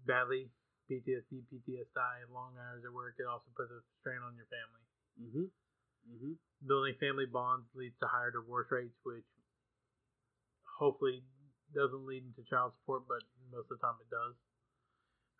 badly, 0.06 0.48
PTSD, 0.90 1.48
PTSI, 1.48 2.28
long 2.32 2.54
hours 2.60 2.84
at 2.84 2.92
work, 2.92 3.16
it 3.18 3.26
also 3.26 3.48
puts 3.56 3.70
a 3.70 3.80
strain 4.00 4.22
on 4.22 4.36
your 4.36 4.48
family. 4.52 4.84
Mm-hmm. 5.16 5.46
Mm-hmm. 6.06 6.38
Building 6.66 6.94
family 6.98 7.26
bonds 7.26 7.66
leads 7.74 7.94
to 8.00 8.08
higher 8.08 8.30
divorce 8.30 8.66
rates, 8.70 8.96
which 9.04 9.26
hopefully 10.78 11.22
doesn't 11.74 12.06
lead 12.06 12.24
into 12.24 12.46
child 12.48 12.72
support, 12.80 13.04
but 13.08 13.20
most 13.52 13.68
of 13.70 13.78
the 13.78 13.82
time 13.82 13.98
it 14.00 14.10
does. 14.10 14.34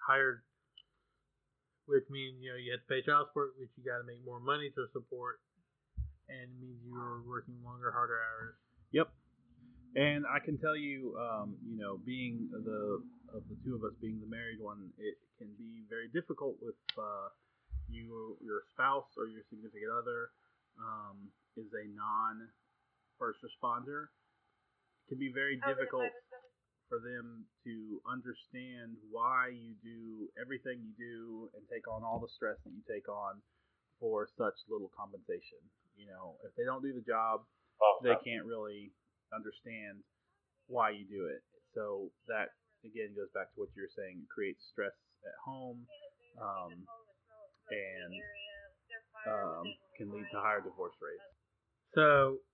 Higher 0.03 0.45
which 1.87 2.05
means 2.11 2.35
you 2.43 2.51
know 2.51 2.59
you 2.59 2.75
have 2.75 2.83
to 2.83 2.91
pay 2.91 3.01
child 3.03 3.31
support, 3.31 3.55
which 3.59 3.71
you 3.79 3.83
got 3.87 4.03
to 4.03 4.07
make 4.07 4.19
more 4.27 4.43
money 4.43 4.71
to 4.75 4.91
support, 4.93 5.39
and 6.29 6.51
it 6.51 6.59
means 6.59 6.79
you're 6.83 7.23
working 7.23 7.55
longer, 7.63 7.91
harder 7.95 8.19
hours. 8.19 8.59
Yep. 8.91 9.09
And 9.97 10.29
I 10.29 10.45
can 10.45 10.59
tell 10.59 10.77
you, 10.77 11.17
um, 11.17 11.57
you 11.65 11.79
know, 11.79 11.97
being 12.05 12.51
the 12.53 13.01
of 13.33 13.43
the 13.49 13.57
two 13.65 13.75
of 13.75 13.83
us 13.87 13.95
being 14.03 14.21
the 14.21 14.29
married 14.29 14.61
one, 14.61 14.91
it 14.99 15.17
can 15.39 15.49
be 15.57 15.87
very 15.89 16.11
difficult 16.13 16.59
with 16.61 16.77
uh, 16.99 17.31
you, 17.89 18.37
your 18.43 18.67
spouse 18.75 19.09
or 19.17 19.27
your 19.27 19.43
significant 19.49 19.91
other 19.95 20.31
um, 20.79 21.29
is 21.57 21.69
a 21.73 21.87
non 21.93 22.49
first 23.19 23.41
responder. 23.41 24.13
It 25.07 25.15
can 25.15 25.19
be 25.19 25.33
very 25.33 25.57
difficult 25.63 26.11
for 26.89 26.99
them 27.03 27.47
to 27.67 27.99
understand 28.07 28.95
why 29.11 29.51
you 29.51 29.75
do 29.83 30.31
everything 30.39 30.83
you 30.83 30.95
do 30.95 31.51
and 31.55 31.63
take 31.67 31.87
on 31.91 32.03
all 32.03 32.19
the 32.23 32.31
stress 32.31 32.59
that 32.63 32.71
you 32.71 32.83
take 32.87 33.09
on 33.09 33.43
for 33.99 34.29
such 34.39 34.55
little 34.71 34.91
compensation. 34.95 35.59
You 35.97 36.07
know, 36.13 36.37
if 36.45 36.53
they 36.55 36.63
don't 36.69 36.83
do 36.83 36.93
the 36.93 37.03
job, 37.03 37.43
oh, 37.83 37.99
they 38.05 38.15
can't 38.23 38.45
really 38.45 38.93
understand 39.33 40.05
why 40.69 40.91
you 40.91 41.07
do 41.09 41.27
it. 41.27 41.43
So 41.75 42.13
that 42.29 42.55
again 42.85 43.17
goes 43.17 43.33
back 43.35 43.51
to 43.55 43.57
what 43.65 43.71
you 43.75 43.83
were 43.83 43.97
saying. 43.97 44.23
It 44.23 44.31
creates 44.31 44.63
stress 44.71 44.95
at 45.25 45.37
home, 45.43 45.87
um, 46.39 46.73
and 47.73 48.13
um, 49.27 49.65
can 49.97 50.13
lead 50.13 50.29
to 50.33 50.39
higher 50.39 50.61
divorce 50.61 50.95
rates. 51.01 51.27
So 51.97 52.45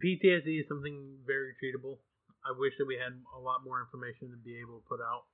PTSD 0.00 0.64
is 0.64 0.68
something 0.68 1.20
very 1.24 1.54
treatable. 1.60 2.00
I 2.44 2.54
wish 2.56 2.74
that 2.78 2.86
we 2.86 2.96
had 2.96 3.12
a 3.34 3.40
lot 3.40 3.64
more 3.64 3.82
information 3.82 4.30
to 4.30 4.38
be 4.38 4.58
able 4.62 4.80
to 4.80 4.86
put 4.86 5.02
out 5.02 5.28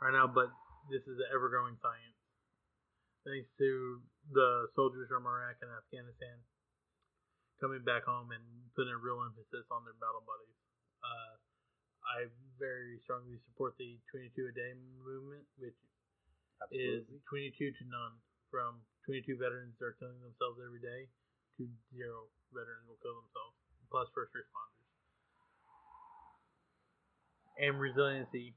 right 0.00 0.14
now, 0.14 0.28
but 0.28 0.48
this 0.88 1.02
is 1.04 1.18
an 1.18 1.28
ever 1.34 1.50
growing 1.50 1.76
science. 1.82 2.18
Thanks 3.26 3.50
to 3.58 4.00
the 4.30 4.70
soldiers 4.78 5.10
from 5.10 5.26
Iraq 5.26 5.58
and 5.58 5.70
Afghanistan 5.74 6.38
coming 7.58 7.82
back 7.82 8.04
home 8.04 8.30
and 8.30 8.44
putting 8.76 8.92
a 8.92 9.00
real 9.00 9.24
emphasis 9.24 9.66
on 9.72 9.82
their 9.82 9.96
battle 9.98 10.22
buddies. 10.22 10.56
Uh, 11.02 11.34
I 12.06 12.18
very 12.60 13.02
strongly 13.02 13.40
support 13.50 13.74
the 13.80 13.98
22 14.14 14.30
a 14.46 14.54
day 14.54 14.72
movement, 15.02 15.42
which 15.58 15.76
is 16.70 17.02
22 17.28 17.58
to 17.58 17.84
none. 17.90 18.14
From 18.50 18.80
22 19.04 19.36
veterans 19.36 19.76
are 19.82 19.94
killing 19.98 20.18
themselves 20.22 20.58
every 20.62 20.80
day 20.80 21.10
to 21.58 21.66
zero 21.92 22.30
veterans 22.54 22.86
will 22.88 23.00
kill 23.02 23.16
themselves, 23.20 23.56
plus 23.90 24.08
first 24.14 24.32
responders. 24.34 24.84
And 27.56 27.80
resiliency. 27.80 28.54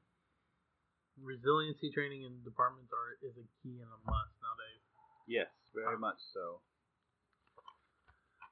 Resiliency 1.19 1.91
training 1.91 2.23
in 2.23 2.43
departments 2.43 2.91
are 2.95 3.19
is 3.23 3.35
a 3.35 3.47
key 3.63 3.79
and 3.79 3.91
a 3.91 3.99
must 4.07 4.33
nowadays. 4.39 4.83
Yes, 5.27 5.51
very 5.75 5.97
much 5.99 6.19
so. 6.33 6.61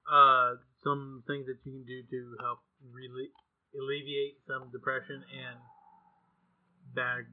uh, 0.08 0.56
some 0.84 1.24
things 1.28 1.46
that 1.48 1.60
you 1.64 1.72
can 1.72 1.86
do 1.86 2.04
to 2.10 2.20
help 2.40 2.60
really 2.92 3.30
alleviate 3.76 4.40
some 4.48 4.72
depression 4.72 5.24
and 5.32 5.60
bad 6.96 7.28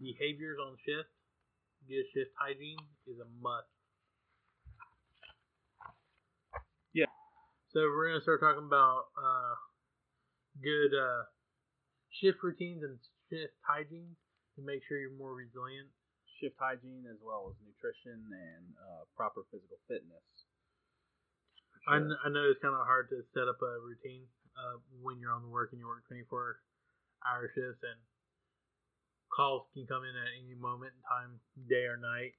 behaviors 0.00 0.58
on 0.58 0.76
shift. 0.84 1.08
Good 1.88 2.08
shift 2.14 2.32
hygiene 2.40 2.80
is 3.06 3.20
a 3.20 3.28
must. 3.44 3.68
Yeah. 6.96 7.12
So 7.72 7.80
we're 7.84 8.08
gonna 8.08 8.22
start 8.24 8.40
talking 8.40 8.64
about 8.64 9.12
uh, 9.18 9.54
good 10.64 10.96
uh, 10.96 11.28
shift 12.08 12.40
routines 12.42 12.82
and 12.82 12.96
shift 13.28 13.52
hygiene 13.60 14.16
to 14.56 14.62
make 14.64 14.80
sure 14.88 14.96
you're 14.96 15.12
more 15.18 15.34
resilient. 15.36 15.92
Shift 16.40 16.56
hygiene 16.58 17.04
as 17.10 17.20
well 17.20 17.52
as 17.52 17.56
nutrition 17.60 18.24
and 18.32 18.64
uh, 18.80 19.04
proper 19.16 19.44
physical 19.52 19.78
fitness. 19.86 20.24
I, 21.84 22.00
kn- 22.00 22.16
I 22.24 22.32
know 22.32 22.48
it's 22.48 22.60
kind 22.64 22.72
of 22.74 22.88
hard 22.88 23.12
to 23.12 23.20
set 23.36 23.44
up 23.44 23.60
a 23.60 23.76
routine 23.84 24.24
uh, 24.56 24.80
when 25.04 25.20
you're 25.20 25.36
on 25.36 25.42
the 25.44 25.52
work 25.52 25.76
and 25.76 25.78
you 25.78 25.86
work 25.86 26.08
24 26.08 26.58
hour 27.28 27.50
shifts 27.52 27.84
and 27.84 28.00
calls 29.34 29.66
can 29.74 29.82
come 29.90 30.06
in 30.06 30.14
at 30.14 30.30
any 30.38 30.54
moment 30.54 30.94
in 30.94 31.02
time, 31.02 31.42
day 31.66 31.90
or 31.90 31.98
night. 31.98 32.38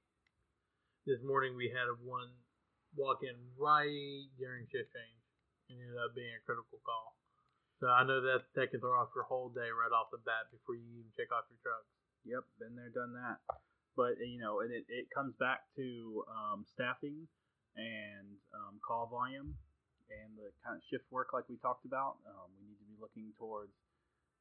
This 1.04 1.20
morning 1.20 1.52
we 1.52 1.68
had 1.68 1.92
one 2.00 2.32
walk 2.96 3.20
in 3.20 3.36
right 3.60 4.24
during 4.40 4.64
shift 4.72 4.88
change 4.96 5.22
and 5.68 5.76
ended 5.76 6.00
up 6.00 6.16
being 6.16 6.32
a 6.32 6.42
critical 6.48 6.80
call. 6.80 7.20
So 7.76 7.92
I 7.92 8.08
know 8.08 8.24
that 8.24 8.48
that 8.56 8.72
can 8.72 8.80
throw 8.80 8.96
off 8.96 9.12
your 9.12 9.28
whole 9.28 9.52
day 9.52 9.68
right 9.68 9.92
off 9.92 10.08
the 10.08 10.24
bat 10.24 10.48
before 10.48 10.80
you 10.80 10.88
even 10.96 11.12
check 11.12 11.28
off 11.28 11.44
your 11.52 11.60
trucks. 11.60 11.92
Yep, 12.24 12.42
been 12.56 12.74
there, 12.74 12.88
done 12.88 13.12
that. 13.12 13.44
But 13.92 14.16
you 14.24 14.40
know, 14.40 14.64
and 14.64 14.72
it, 14.72 14.88
it 14.88 15.12
comes 15.12 15.36
back 15.36 15.68
to 15.76 16.24
um, 16.32 16.64
staffing 16.64 17.28
and 17.76 18.40
um, 18.56 18.80
call 18.80 19.12
volume 19.12 19.52
and 20.08 20.32
the 20.40 20.48
kind 20.64 20.80
of 20.80 20.82
shift 20.88 21.04
work 21.12 21.36
like 21.36 21.44
we 21.52 21.60
talked 21.60 21.84
about. 21.84 22.16
Um, 22.24 22.48
we 22.56 22.72
need 22.72 22.80
to 22.80 22.88
be 22.88 22.96
looking 22.96 23.36
towards 23.36 23.76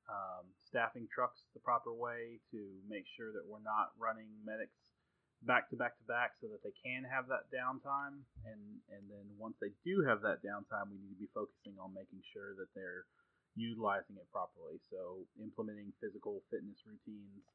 um, 0.10 0.46
staffing 0.68 1.08
trucks 1.10 1.46
the 1.54 1.64
proper 1.64 1.94
way 1.94 2.38
to 2.52 2.62
make 2.90 3.06
sure 3.18 3.34
that 3.34 3.46
we're 3.46 3.64
not 3.64 3.96
running 3.98 4.30
medics 4.46 4.94
back 5.44 5.70
to 5.70 5.76
back 5.76 5.98
to 5.98 6.06
back 6.08 6.34
so 6.42 6.48
that 6.50 6.62
they 6.64 6.74
can 6.78 7.06
have 7.06 7.30
that 7.30 7.50
downtime. 7.54 8.22
And 8.46 8.62
and 8.94 9.04
then 9.10 9.26
once 9.38 9.58
they 9.62 9.74
do 9.86 10.06
have 10.06 10.22
that 10.22 10.46
downtime 10.46 10.94
we 10.94 11.02
need 11.02 11.14
to 11.14 11.22
be 11.22 11.32
focusing 11.34 11.78
on 11.82 11.94
making 11.94 12.22
sure 12.34 12.54
that 12.58 12.70
they're 12.74 13.06
utilizing 13.56 14.18
it 14.20 14.28
properly. 14.32 14.78
So 14.90 15.26
implementing 15.42 15.96
physical 16.02 16.44
fitness 16.52 16.82
routines 16.86 17.46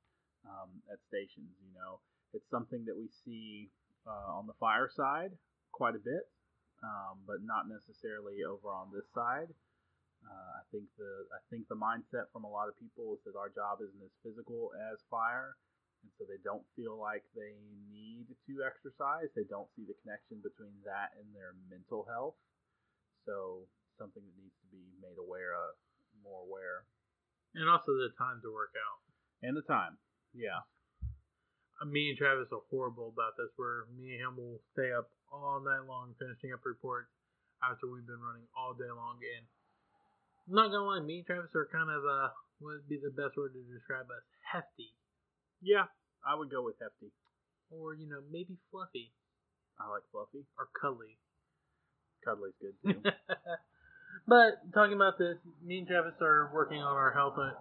um, 0.49 0.81
at 0.89 0.99
stations 1.05 1.53
you 1.61 1.73
know 1.77 2.01
it's 2.33 2.49
something 2.51 2.85
that 2.87 2.97
we 2.97 3.09
see 3.25 3.69
uh, 4.07 4.33
on 4.33 4.47
the 4.47 4.57
fire 4.59 4.89
side 4.89 5.33
quite 5.73 5.95
a 5.95 6.03
bit 6.03 6.29
um, 6.83 7.21
but 7.27 7.45
not 7.45 7.69
necessarily 7.69 8.41
over 8.45 8.69
on 8.73 8.89
this 8.93 9.09
side 9.13 9.53
uh, 10.27 10.53
I 10.61 10.65
think 10.73 10.85
the 11.01 11.13
I 11.33 11.41
think 11.49 11.69
the 11.69 11.79
mindset 11.79 12.29
from 12.33 12.45
a 12.45 12.51
lot 12.51 12.69
of 12.69 12.77
people 12.79 13.17
is 13.17 13.21
that 13.25 13.37
our 13.39 13.49
job 13.51 13.81
isn't 13.81 14.03
as 14.05 14.15
physical 14.23 14.71
as 14.93 15.01
fire, 15.11 15.57
and 16.05 16.11
so 16.19 16.25
they 16.29 16.41
don't 16.45 16.65
feel 16.77 16.97
like 17.01 17.25
they 17.33 17.57
need 17.89 18.29
to 18.49 18.55
exercise. 18.65 19.33
They 19.35 19.49
don't 19.49 19.69
see 19.77 19.85
the 19.89 19.97
connection 20.05 20.41
between 20.45 20.77
that 20.85 21.17
and 21.17 21.27
their 21.33 21.57
mental 21.73 22.05
health. 22.09 22.37
So 23.29 23.65
something 24.01 24.21
that 24.25 24.37
needs 24.41 24.57
to 24.65 24.69
be 24.73 24.85
made 25.01 25.21
aware 25.21 25.53
of, 25.53 25.77
more 26.25 26.41
aware, 26.49 26.89
And 27.53 27.69
also 27.69 27.93
the 27.93 28.13
time 28.17 28.41
to 28.45 28.49
work 28.53 28.73
out. 28.77 29.01
and 29.45 29.53
the 29.57 29.65
time. 29.69 29.97
Yeah, 30.33 30.65
Uh, 31.81 31.85
Me 31.89 32.09
and 32.09 32.17
Travis 32.17 32.49
are 32.53 32.65
horrible 32.71 33.09
about 33.13 33.37
this. 33.37 33.53
Where 33.57 33.85
me 33.97 34.17
and 34.17 34.21
him 34.25 34.37
will 34.37 34.61
stay 34.73 34.93
up 34.93 35.11
all 35.33 35.61
night 35.61 35.85
long 35.89 36.15
finishing 36.19 36.53
up 36.53 36.65
reports 36.65 37.09
after 37.63 37.87
we've 37.89 38.07
been 38.07 38.21
running 38.21 38.49
all 38.57 38.73
day 38.75 38.89
long. 38.91 39.21
And 39.37 39.45
I'm 40.51 40.57
not 40.59 40.75
gonna 40.75 40.83
lie, 40.85 40.99
me 41.01 41.23
and 41.23 41.27
Travis 41.27 41.55
are 41.55 41.71
kind 41.71 41.87
of 41.91 42.03
uh, 42.03 42.35
what 42.59 42.83
would 42.83 42.89
be 42.91 42.99
the 42.99 43.15
best 43.15 43.39
word 43.39 43.55
to 43.55 43.63
describe 43.71 44.11
us? 44.11 44.27
Hefty, 44.51 44.91
yeah, 45.63 45.87
I 46.27 46.35
would 46.35 46.51
go 46.51 46.67
with 46.67 46.75
hefty. 46.83 47.15
or 47.71 47.95
you 47.95 48.11
know 48.11 48.19
maybe 48.31 48.59
fluffy 48.75 49.15
I 49.79 49.89
like 49.89 50.03
fluffy. 50.13 50.45
or 50.59 50.69
cuddly. 50.75 51.17
Cuddly's 52.27 52.59
good 52.61 52.77
too. 52.85 53.01
but 54.29 54.61
talking 54.75 54.97
about 54.97 55.17
this, 55.19 55.39
me 55.65 55.79
and 55.79 55.87
Travis 55.87 56.19
are 56.21 56.51
working 56.53 56.83
on 56.83 56.97
our 56.97 57.13
health 57.15 57.39
uh, 57.39 57.55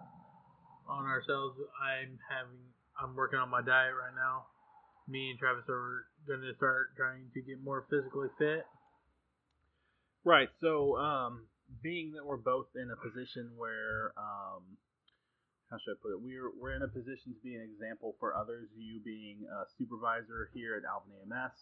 on 0.90 1.06
ourselves. 1.06 1.56
I'm 1.80 2.18
having 2.28 2.60
I'm 3.00 3.16
working 3.16 3.38
on 3.38 3.48
my 3.48 3.62
diet 3.62 3.94
right 3.96 4.12
now. 4.14 4.46
Me 5.08 5.30
and 5.30 5.38
Travis 5.38 5.64
are 5.70 6.04
going 6.28 6.42
to 6.42 6.54
start 6.56 6.92
trying 6.96 7.30
to 7.32 7.40
get 7.40 7.62
more 7.64 7.86
physically 7.88 8.28
fit. 8.38 8.66
Right. 10.24 10.48
So, 10.60 10.96
um, 10.98 11.46
being 11.82 12.12
that 12.18 12.26
we're 12.26 12.42
both 12.42 12.66
in 12.74 12.90
a 12.90 12.98
position 12.98 13.54
where, 13.56 14.12
um, 14.18 14.76
how 15.70 15.78
should 15.78 15.94
I 15.94 15.98
put 16.02 16.10
it? 16.10 16.18
We're 16.18 16.50
we're 16.58 16.74
in 16.74 16.82
a 16.82 16.90
position 16.90 17.30
to 17.30 17.40
be 17.46 17.54
an 17.54 17.62
example 17.62 18.18
for 18.18 18.34
others. 18.34 18.66
You 18.74 18.98
being 19.06 19.46
a 19.46 19.70
supervisor 19.78 20.50
here 20.50 20.74
at 20.74 20.82
Alvin 20.82 21.14
EMS, 21.22 21.54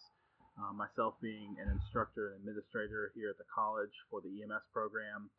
uh, 0.57 0.73
myself 0.73 1.21
being 1.21 1.61
an 1.61 1.69
instructor 1.69 2.33
and 2.33 2.41
administrator 2.41 3.13
here 3.13 3.29
at 3.29 3.37
the 3.37 3.45
college 3.53 3.93
for 4.09 4.17
the 4.25 4.33
EMS 4.41 4.65
program. 4.73 5.29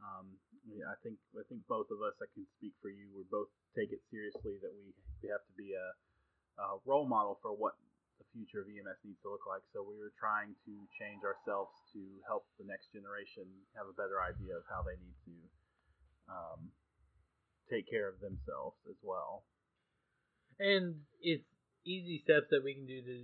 Um, 0.00 0.40
I 0.88 0.96
think 1.04 1.20
I 1.36 1.44
think 1.52 1.68
both 1.68 1.92
of 1.92 2.00
us, 2.00 2.16
I 2.16 2.28
can 2.32 2.48
speak 2.56 2.72
for 2.80 2.88
you. 2.88 3.12
We 3.12 3.28
both 3.28 3.52
take 3.76 3.92
it 3.92 4.00
seriously 4.08 4.56
that 4.64 4.72
we 4.72 4.96
we 5.20 5.28
have 5.28 5.44
to 5.44 5.54
be 5.60 5.76
a, 5.76 5.88
a 6.64 6.80
role 6.88 7.04
model 7.04 7.36
for 7.44 7.52
what 7.52 7.76
the 8.16 8.24
future 8.32 8.63
EMS 8.84 9.00
needs 9.04 9.20
to 9.24 9.32
look 9.32 9.48
like. 9.48 9.64
So 9.72 9.80
we 9.80 9.96
were 9.96 10.12
trying 10.20 10.52
to 10.68 10.72
change 11.00 11.24
ourselves 11.24 11.72
to 11.96 12.00
help 12.28 12.44
the 12.60 12.68
next 12.68 12.92
generation 12.92 13.48
have 13.72 13.88
a 13.88 13.96
better 13.96 14.20
idea 14.20 14.52
of 14.52 14.68
how 14.68 14.84
they 14.84 15.00
need 15.00 15.16
to 15.24 15.36
um, 16.28 16.60
take 17.72 17.88
care 17.88 18.08
of 18.08 18.20
themselves 18.20 18.76
as 18.84 19.00
well. 19.00 19.48
And 20.60 21.00
it's 21.24 21.48
easy 21.88 22.20
steps 22.22 22.52
that 22.52 22.60
we 22.60 22.76
can 22.76 22.84
do 22.86 23.00
to 23.00 23.16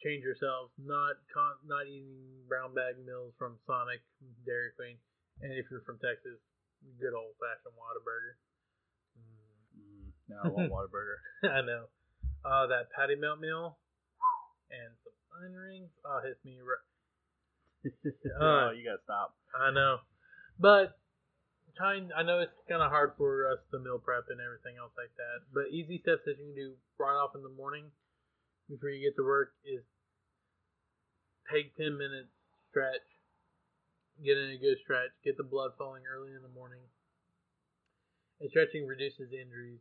change 0.00 0.24
ourselves. 0.24 0.72
Not 0.80 1.20
con- 1.28 1.60
not 1.68 1.86
eating 1.86 2.48
brown 2.48 2.72
bag 2.72 2.96
meals 2.98 3.36
from 3.38 3.60
Sonic, 3.68 4.00
Dairy 4.48 4.72
Queen, 4.74 4.96
and 5.44 5.52
if 5.52 5.68
you're 5.70 5.86
from 5.86 6.00
Texas, 6.00 6.40
good 6.98 7.14
old 7.14 7.36
fashioned 7.38 7.76
Whataburger. 7.76 8.34
Mm, 9.14 10.10
now 10.32 10.40
I 10.42 10.48
want 10.50 10.72
Whataburger. 10.74 11.20
I 11.46 11.60
know. 11.62 11.86
Uh, 12.44 12.66
that 12.68 12.92
patty 12.92 13.14
melt 13.16 13.40
meal 13.40 13.78
and 14.74 14.90
some 15.06 15.14
onion 15.38 15.54
rings. 15.54 15.92
Oh, 16.02 16.20
hits 16.24 16.42
me 16.44 16.58
right. 16.58 16.84
Uh, 18.40 18.40
oh, 18.40 18.70
you 18.72 18.80
gotta 18.80 19.04
stop. 19.04 19.36
I 19.52 19.68
know, 19.70 20.00
but 20.58 20.96
trying. 21.76 22.08
I 22.16 22.24
know 22.24 22.40
it's 22.40 22.56
kind 22.64 22.80
of 22.80 22.88
hard 22.88 23.12
for 23.18 23.44
us 23.52 23.60
to 23.70 23.78
meal 23.78 24.00
prep 24.00 24.32
and 24.32 24.40
everything 24.40 24.80
else 24.80 24.96
like 24.96 25.12
that. 25.20 25.44
But 25.52 25.68
easy 25.68 26.00
steps 26.00 26.24
that 26.24 26.40
you 26.40 26.48
can 26.48 26.56
do 26.56 26.68
right 26.96 27.12
off 27.12 27.36
in 27.36 27.44
the 27.44 27.52
morning 27.52 27.92
before 28.72 28.88
you 28.88 29.04
get 29.04 29.20
to 29.20 29.24
work 29.26 29.52
is 29.68 29.84
take 31.52 31.76
ten 31.76 31.98
minutes 32.00 32.32
stretch, 32.70 33.06
get 34.24 34.38
in 34.38 34.56
a 34.56 34.58
good 34.58 34.80
stretch, 34.82 35.12
get 35.22 35.36
the 35.36 35.46
blood 35.46 35.76
flowing 35.76 36.02
early 36.08 36.32
in 36.32 36.42
the 36.42 36.54
morning. 36.56 36.82
And 38.40 38.50
stretching 38.50 38.86
reduces 38.86 39.30
injuries 39.30 39.78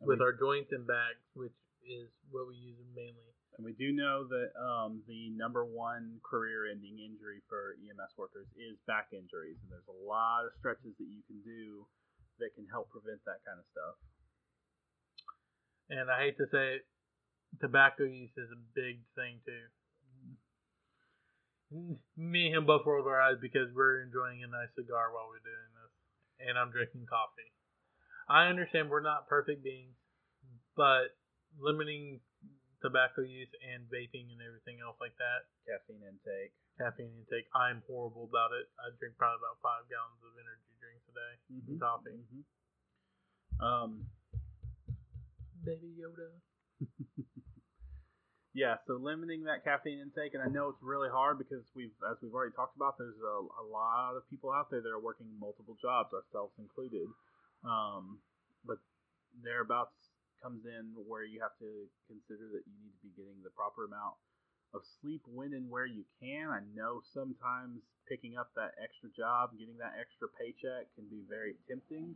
with 0.00 0.22
our 0.22 0.32
joints 0.32 0.72
and 0.72 0.86
backs, 0.86 1.20
which 1.34 1.52
is 1.84 2.08
what 2.30 2.48
we 2.48 2.56
use 2.56 2.80
mainly. 2.94 3.34
And 3.58 3.66
we 3.66 3.74
do 3.74 3.90
know 3.90 4.22
that 4.30 4.54
um, 4.54 5.02
the 5.10 5.34
number 5.34 5.66
one 5.66 6.22
career-ending 6.22 7.02
injury 7.02 7.42
for 7.50 7.74
EMS 7.82 8.14
workers 8.14 8.46
is 8.54 8.78
back 8.86 9.10
injuries, 9.10 9.58
and 9.58 9.66
there's 9.66 9.90
a 9.90 10.00
lot 10.06 10.46
of 10.46 10.54
stretches 10.62 10.94
that 10.94 11.10
you 11.10 11.26
can 11.26 11.42
do 11.42 11.82
that 12.38 12.54
can 12.54 12.70
help 12.70 12.86
prevent 12.94 13.18
that 13.26 13.42
kind 13.42 13.58
of 13.58 13.66
stuff. 13.74 13.98
And 15.90 16.06
I 16.06 16.30
hate 16.30 16.38
to 16.38 16.46
say 16.54 16.78
it, 16.78 16.86
tobacco 17.58 18.06
use 18.06 18.30
is 18.38 18.46
a 18.54 18.60
big 18.78 19.02
thing 19.18 19.42
too. 19.42 19.66
Me 22.14 22.46
and 22.46 22.62
him 22.62 22.64
both 22.64 22.86
rolled 22.86 23.10
our 23.10 23.20
eyes 23.20 23.42
because 23.42 23.74
we're 23.74 24.06
enjoying 24.06 24.46
a 24.46 24.48
nice 24.48 24.70
cigar 24.78 25.10
while 25.10 25.26
we're 25.26 25.42
doing 25.42 25.70
this, 25.74 25.92
and 26.46 26.54
I'm 26.54 26.70
drinking 26.70 27.10
coffee. 27.10 27.50
I 28.30 28.46
understand 28.46 28.86
we're 28.88 29.02
not 29.02 29.26
perfect 29.26 29.66
beings, 29.66 29.98
but 30.76 31.10
limiting 31.58 32.20
tobacco 32.82 33.22
use 33.22 33.50
and 33.62 33.86
vaping 33.90 34.30
and 34.30 34.40
everything 34.42 34.78
else 34.82 34.96
like 35.02 35.16
that. 35.18 35.50
Caffeine 35.66 36.02
intake. 36.06 36.54
Caffeine 36.78 37.14
intake. 37.18 37.50
I'm 37.54 37.82
horrible 37.90 38.30
about 38.30 38.54
it. 38.54 38.70
I 38.78 38.94
drink 38.98 39.18
probably 39.18 39.42
about 39.42 39.58
five 39.62 39.86
gallons 39.90 40.22
of 40.22 40.34
energy 40.38 40.72
drinks 40.78 41.04
a 41.10 41.14
day. 41.14 41.34
Mhm. 41.50 41.68
and 41.68 41.80
Coffee. 41.80 42.18
Mhm. 42.22 42.42
Um, 43.58 43.90
Baby 45.64 45.98
Yoda. 45.98 46.30
yeah, 48.54 48.76
so 48.86 48.94
limiting 48.94 49.44
that 49.44 49.64
caffeine 49.64 49.98
intake, 49.98 50.34
and 50.34 50.42
I 50.42 50.46
know 50.46 50.68
it's 50.70 50.82
really 50.82 51.10
hard 51.10 51.38
because 51.38 51.66
we've, 51.74 51.94
as 52.10 52.16
we've 52.22 52.32
already 52.32 52.54
talked 52.54 52.76
about, 52.76 52.96
there's 52.96 53.18
a, 53.18 53.36
a 53.62 53.66
lot 53.66 54.14
of 54.16 54.22
people 54.30 54.52
out 54.52 54.70
there 54.70 54.80
that 54.80 54.88
are 54.88 55.00
working 55.02 55.26
multiple 55.38 55.76
jobs, 55.82 56.14
ourselves 56.14 56.54
included. 56.58 57.08
Um, 57.64 58.20
but 58.64 58.78
thereabouts 59.42 60.07
comes 60.42 60.64
in 60.66 60.94
where 61.06 61.24
you 61.24 61.40
have 61.40 61.56
to 61.58 61.86
consider 62.06 62.48
that 62.54 62.64
you 62.66 62.76
need 62.80 62.94
to 62.94 63.02
be 63.02 63.12
getting 63.16 63.38
the 63.42 63.54
proper 63.54 63.84
amount 63.84 64.16
of 64.74 64.82
sleep 65.00 65.22
when 65.26 65.54
and 65.54 65.70
where 65.70 65.86
you 65.86 66.04
can. 66.20 66.50
I 66.50 66.60
know 66.76 67.00
sometimes 67.14 67.82
picking 68.08 68.36
up 68.36 68.52
that 68.54 68.76
extra 68.78 69.08
job, 69.16 69.56
getting 69.58 69.78
that 69.78 69.96
extra 69.96 70.28
paycheck 70.36 70.92
can 70.94 71.08
be 71.08 71.24
very 71.28 71.56
tempting 71.66 72.14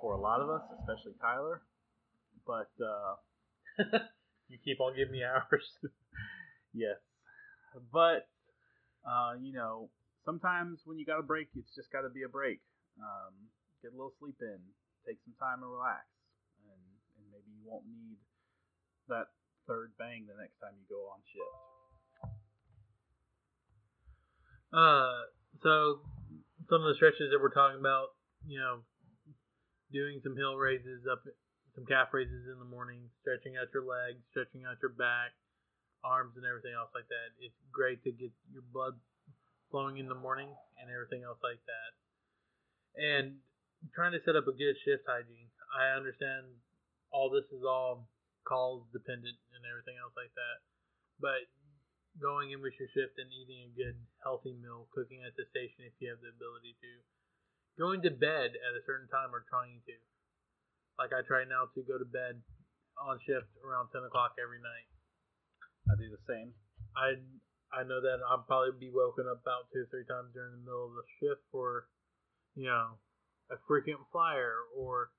for 0.00 0.12
a 0.14 0.20
lot 0.20 0.40
of 0.40 0.50
us, 0.50 0.62
especially 0.80 1.16
Tyler. 1.20 1.62
But 2.46 2.70
uh, 2.78 3.16
You 4.48 4.58
keep 4.62 4.80
on 4.80 4.94
giving 4.94 5.12
me 5.12 5.24
hours. 5.26 5.66
yes, 6.74 7.02
but 7.92 8.30
uh, 9.02 9.34
you 9.40 9.52
know, 9.52 9.90
sometimes 10.24 10.80
when 10.84 10.98
you 10.98 11.06
got 11.06 11.18
a 11.18 11.26
break, 11.26 11.48
it's 11.56 11.74
just 11.74 11.90
got 11.90 12.02
to 12.02 12.10
be 12.10 12.22
a 12.22 12.30
break. 12.30 12.60
Um, 13.02 13.34
get 13.82 13.90
a 13.90 13.96
little 13.96 14.14
sleep 14.18 14.38
in, 14.40 14.58
take 15.02 15.18
some 15.26 15.34
time 15.42 15.66
and 15.66 15.70
relax, 15.70 16.06
and 16.62 16.78
and 17.18 17.26
maybe 17.34 17.50
you 17.55 17.55
won't 17.66 17.84
need 17.90 18.16
that 19.08 19.34
third 19.66 19.92
bang 19.98 20.26
the 20.30 20.38
next 20.38 20.56
time 20.62 20.78
you 20.78 20.86
go 20.86 21.10
on 21.10 21.20
shift. 21.26 21.66
Uh, 24.70 25.26
so 25.62 26.00
some 26.70 26.82
of 26.82 26.88
the 26.90 26.98
stretches 26.98 27.30
that 27.30 27.42
we're 27.42 27.54
talking 27.54 27.78
about, 27.78 28.14
you 28.46 28.58
know, 28.58 28.82
doing 29.90 30.20
some 30.22 30.34
hill 30.34 30.58
raises 30.58 31.06
up, 31.06 31.22
some 31.74 31.86
calf 31.86 32.10
raises 32.10 32.46
in 32.50 32.58
the 32.58 32.66
morning, 32.68 33.06
stretching 33.22 33.54
out 33.58 33.70
your 33.74 33.86
legs, 33.86 34.22
stretching 34.30 34.66
out 34.66 34.78
your 34.82 34.94
back, 34.94 35.34
arms, 36.02 36.34
and 36.36 36.44
everything 36.46 36.74
else 36.74 36.90
like 36.94 37.06
that. 37.10 37.34
It's 37.38 37.56
great 37.70 38.02
to 38.04 38.10
get 38.10 38.30
your 38.50 38.66
blood 38.74 38.98
flowing 39.70 39.98
in 39.98 40.08
the 40.10 40.18
morning 40.18 40.50
and 40.78 40.90
everything 40.90 41.22
else 41.22 41.38
like 41.42 41.62
that. 41.66 41.90
And 42.96 43.42
trying 43.94 44.12
to 44.12 44.22
set 44.24 44.34
up 44.34 44.48
a 44.48 44.56
good 44.56 44.76
shift 44.82 45.04
hygiene. 45.06 45.52
I 45.74 45.94
understand 45.96 46.48
all 47.10 47.30
this 47.30 47.46
is 47.52 47.62
all 47.64 48.08
calls 48.46 48.86
dependent 48.94 49.36
and 49.54 49.62
everything 49.66 49.98
else 49.98 50.14
like 50.14 50.32
that, 50.38 50.58
but 51.18 51.46
going 52.16 52.54
in 52.54 52.64
with 52.64 52.76
your 52.80 52.88
shift 52.96 53.20
and 53.20 53.28
eating 53.28 53.68
a 53.68 53.76
good 53.76 53.98
healthy 54.24 54.56
meal, 54.56 54.88
cooking 54.94 55.20
at 55.26 55.36
the 55.36 55.44
station 55.52 55.84
if 55.84 55.92
you 56.00 56.08
have 56.08 56.22
the 56.24 56.32
ability 56.32 56.72
to, 56.80 56.90
going 57.76 58.00
to 58.00 58.12
bed 58.12 58.56
at 58.56 58.72
a 58.78 58.86
certain 58.88 59.08
time 59.12 59.34
or 59.34 59.44
trying 59.48 59.84
to. 59.84 59.94
Like 60.96 61.12
I 61.12 61.20
try 61.28 61.44
now 61.44 61.68
to 61.76 61.80
go 61.84 62.00
to 62.00 62.08
bed 62.08 62.40
on 62.96 63.20
shift 63.28 63.52
around 63.60 63.92
ten 63.92 64.00
o'clock 64.00 64.40
every 64.40 64.64
night. 64.64 64.88
I 65.84 65.92
do 66.00 66.08
the 66.08 66.24
same. 66.24 66.56
I 66.96 67.20
I 67.68 67.84
know 67.84 68.00
that 68.00 68.24
I'll 68.24 68.48
probably 68.48 68.72
be 68.80 68.88
woken 68.88 69.28
up 69.28 69.44
about 69.44 69.68
two 69.74 69.84
or 69.84 69.88
three 69.92 70.08
times 70.08 70.32
during 70.32 70.56
the 70.56 70.64
middle 70.64 70.88
of 70.88 70.96
the 70.96 71.06
shift 71.20 71.44
for, 71.52 71.92
you 72.56 72.72
know, 72.72 72.96
a 73.52 73.60
frequent 73.68 74.00
flyer 74.08 74.64
or 74.72 75.12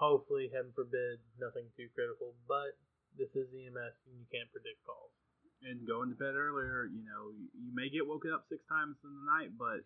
hopefully, 0.00 0.48
heaven 0.48 0.72
forbid, 0.72 1.20
nothing 1.36 1.68
too 1.76 1.92
critical. 1.92 2.32
But 2.48 2.80
this 3.20 3.28
is 3.36 3.52
EMS 3.52 3.94
and 4.08 4.16
you 4.16 4.26
can't 4.32 4.48
predict 4.48 4.80
calls. 4.88 5.12
And 5.60 5.84
going 5.84 6.08
to 6.08 6.16
bed 6.16 6.40
earlier, 6.40 6.88
you 6.88 7.04
know, 7.04 7.36
you, 7.36 7.68
may 7.76 7.92
get 7.92 8.08
woken 8.08 8.32
up 8.32 8.48
six 8.48 8.64
times 8.64 8.96
in 9.04 9.12
the 9.12 9.24
night, 9.28 9.52
but 9.60 9.84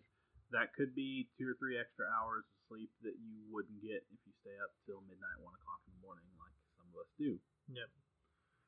that 0.55 0.71
could 0.71 0.95
be 0.95 1.27
two 1.35 1.51
or 1.51 1.59
three 1.59 1.75
extra 1.75 2.07
hours 2.07 2.47
of 2.47 2.55
sleep 2.71 2.87
that 3.03 3.19
you 3.19 3.43
wouldn't 3.51 3.83
get 3.83 4.07
if 4.07 4.19
you 4.23 4.31
stay 4.39 4.55
up 4.63 4.71
till 4.87 5.03
midnight, 5.03 5.43
one 5.43 5.51
o'clock 5.51 5.83
in 5.83 5.91
the 5.99 5.99
morning, 5.99 6.23
like 6.39 6.55
some 6.79 6.87
of 6.95 7.03
us 7.03 7.11
do. 7.19 7.35
Yep. 7.67 7.91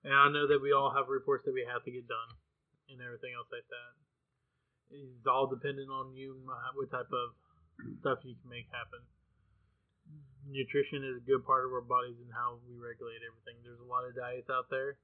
And 0.04 0.12
I 0.12 0.28
know 0.28 0.52
that 0.52 0.60
we 0.60 0.76
all 0.76 0.92
have 0.92 1.08
reports 1.08 1.48
that 1.48 1.56
we 1.56 1.64
have 1.64 1.88
to 1.88 1.96
get 1.96 2.12
done 2.12 2.36
and 2.92 3.00
everything 3.00 3.32
else 3.40 3.48
like 3.48 3.68
that. 3.72 3.92
It's 4.92 5.28
all 5.28 5.48
dependent 5.48 5.88
on 5.88 6.12
you 6.12 6.36
and 6.36 6.44
what 6.44 6.92
type 6.92 7.12
of 7.12 7.28
stuff 8.04 8.20
you 8.28 8.36
can 8.36 8.52
make 8.52 8.68
happen. 8.68 9.00
Nutrition 10.48 11.04
is 11.04 11.20
a 11.20 11.26
good 11.28 11.44
part 11.44 11.68
of 11.68 11.76
our 11.76 11.84
bodies 11.84 12.16
and 12.24 12.32
how 12.32 12.56
we 12.64 12.80
regulate 12.80 13.20
everything. 13.20 13.60
There's 13.68 13.84
a 13.84 13.90
lot 13.90 14.08
of 14.08 14.16
diets 14.16 14.48
out 14.48 14.72
there, 14.72 14.96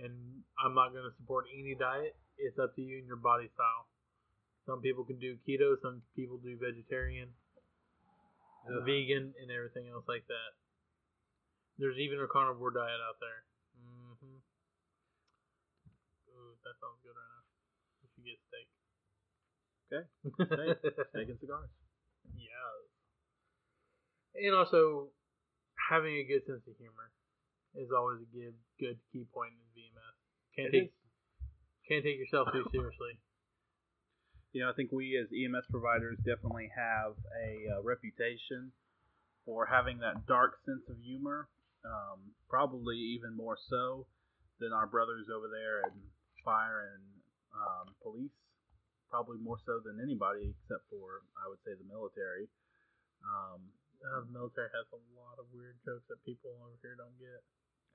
and 0.00 0.40
I'm 0.56 0.72
not 0.72 0.96
going 0.96 1.04
to 1.04 1.12
support 1.20 1.44
any 1.52 1.76
diet. 1.76 2.16
It's 2.40 2.56
up 2.56 2.72
to 2.76 2.80
you 2.80 2.96
and 2.96 3.06
your 3.06 3.20
body 3.20 3.52
style. 3.52 3.84
Some 4.64 4.80
people 4.80 5.04
can 5.04 5.20
do 5.20 5.36
keto, 5.44 5.76
some 5.84 6.00
people 6.16 6.40
do 6.40 6.56
vegetarian, 6.56 7.28
Ugh. 8.72 8.80
vegan, 8.88 9.36
and 9.36 9.48
everything 9.52 9.92
else 9.92 10.08
like 10.08 10.24
that. 10.32 10.50
There's 11.76 12.00
even 12.00 12.20
a 12.20 12.28
carnivore 12.28 12.72
diet 12.72 13.00
out 13.04 13.20
there. 13.20 13.40
Mm-hmm. 13.76 14.40
Ooh, 16.32 16.52
that 16.64 16.76
sounds 16.80 17.00
good 17.04 17.16
right 17.16 17.32
now. 17.36 17.44
We 18.00 18.08
should 18.16 18.24
get 18.24 18.40
steak. 18.48 18.68
Okay. 19.90 20.04
Steak. 20.56 20.76
Steak 21.12 21.28
and 21.34 21.40
cigars. 21.40 21.72
yeah. 22.38 22.70
And 24.34 24.54
also, 24.54 25.10
having 25.90 26.14
a 26.16 26.24
good 26.24 26.46
sense 26.46 26.62
of 26.68 26.74
humor 26.78 27.10
is 27.74 27.90
always 27.94 28.22
a 28.22 28.30
good 28.30 28.54
good 28.78 28.98
key 29.12 29.26
point 29.34 29.52
in 29.54 29.66
EMS. 29.74 30.16
Can't 30.56 30.68
It 30.68 30.72
take 30.72 30.88
is. 30.90 30.96
can't 31.88 32.04
take 32.04 32.18
yourself 32.18 32.48
too 32.52 32.66
seriously. 32.72 33.18
You 34.50 34.66
know, 34.66 34.70
I 34.70 34.74
think 34.74 34.90
we 34.90 35.14
as 35.14 35.30
EMS 35.30 35.70
providers 35.70 36.18
definitely 36.26 36.66
have 36.74 37.14
a 37.38 37.78
uh, 37.78 37.86
reputation 37.86 38.74
for 39.46 39.62
having 39.62 40.02
that 40.02 40.26
dark 40.26 40.58
sense 40.66 40.82
of 40.90 40.98
humor, 40.98 41.46
um, 41.86 42.34
probably 42.50 42.98
even 43.14 43.30
more 43.30 43.54
so 43.70 44.10
than 44.58 44.74
our 44.74 44.90
brothers 44.90 45.30
over 45.30 45.46
there 45.46 45.86
in 45.86 45.94
fire 46.42 46.82
and 46.98 47.02
um, 47.54 47.94
police. 48.02 48.34
Probably 49.06 49.38
more 49.38 49.62
so 49.62 49.78
than 49.86 50.02
anybody 50.02 50.50
except 50.50 50.82
for, 50.90 51.22
I 51.38 51.46
would 51.46 51.62
say, 51.62 51.78
the 51.78 51.86
military. 51.86 52.50
Um, 53.22 53.70
Uh, 54.00 54.24
the 54.24 54.32
military 54.32 54.72
has 54.72 54.88
a 54.96 55.00
lot 55.12 55.36
of 55.36 55.44
weird 55.52 55.76
jokes 55.84 56.08
that 56.08 56.16
people 56.24 56.48
over 56.56 56.76
here 56.80 56.96
don't 56.96 57.16
get. 57.20 57.44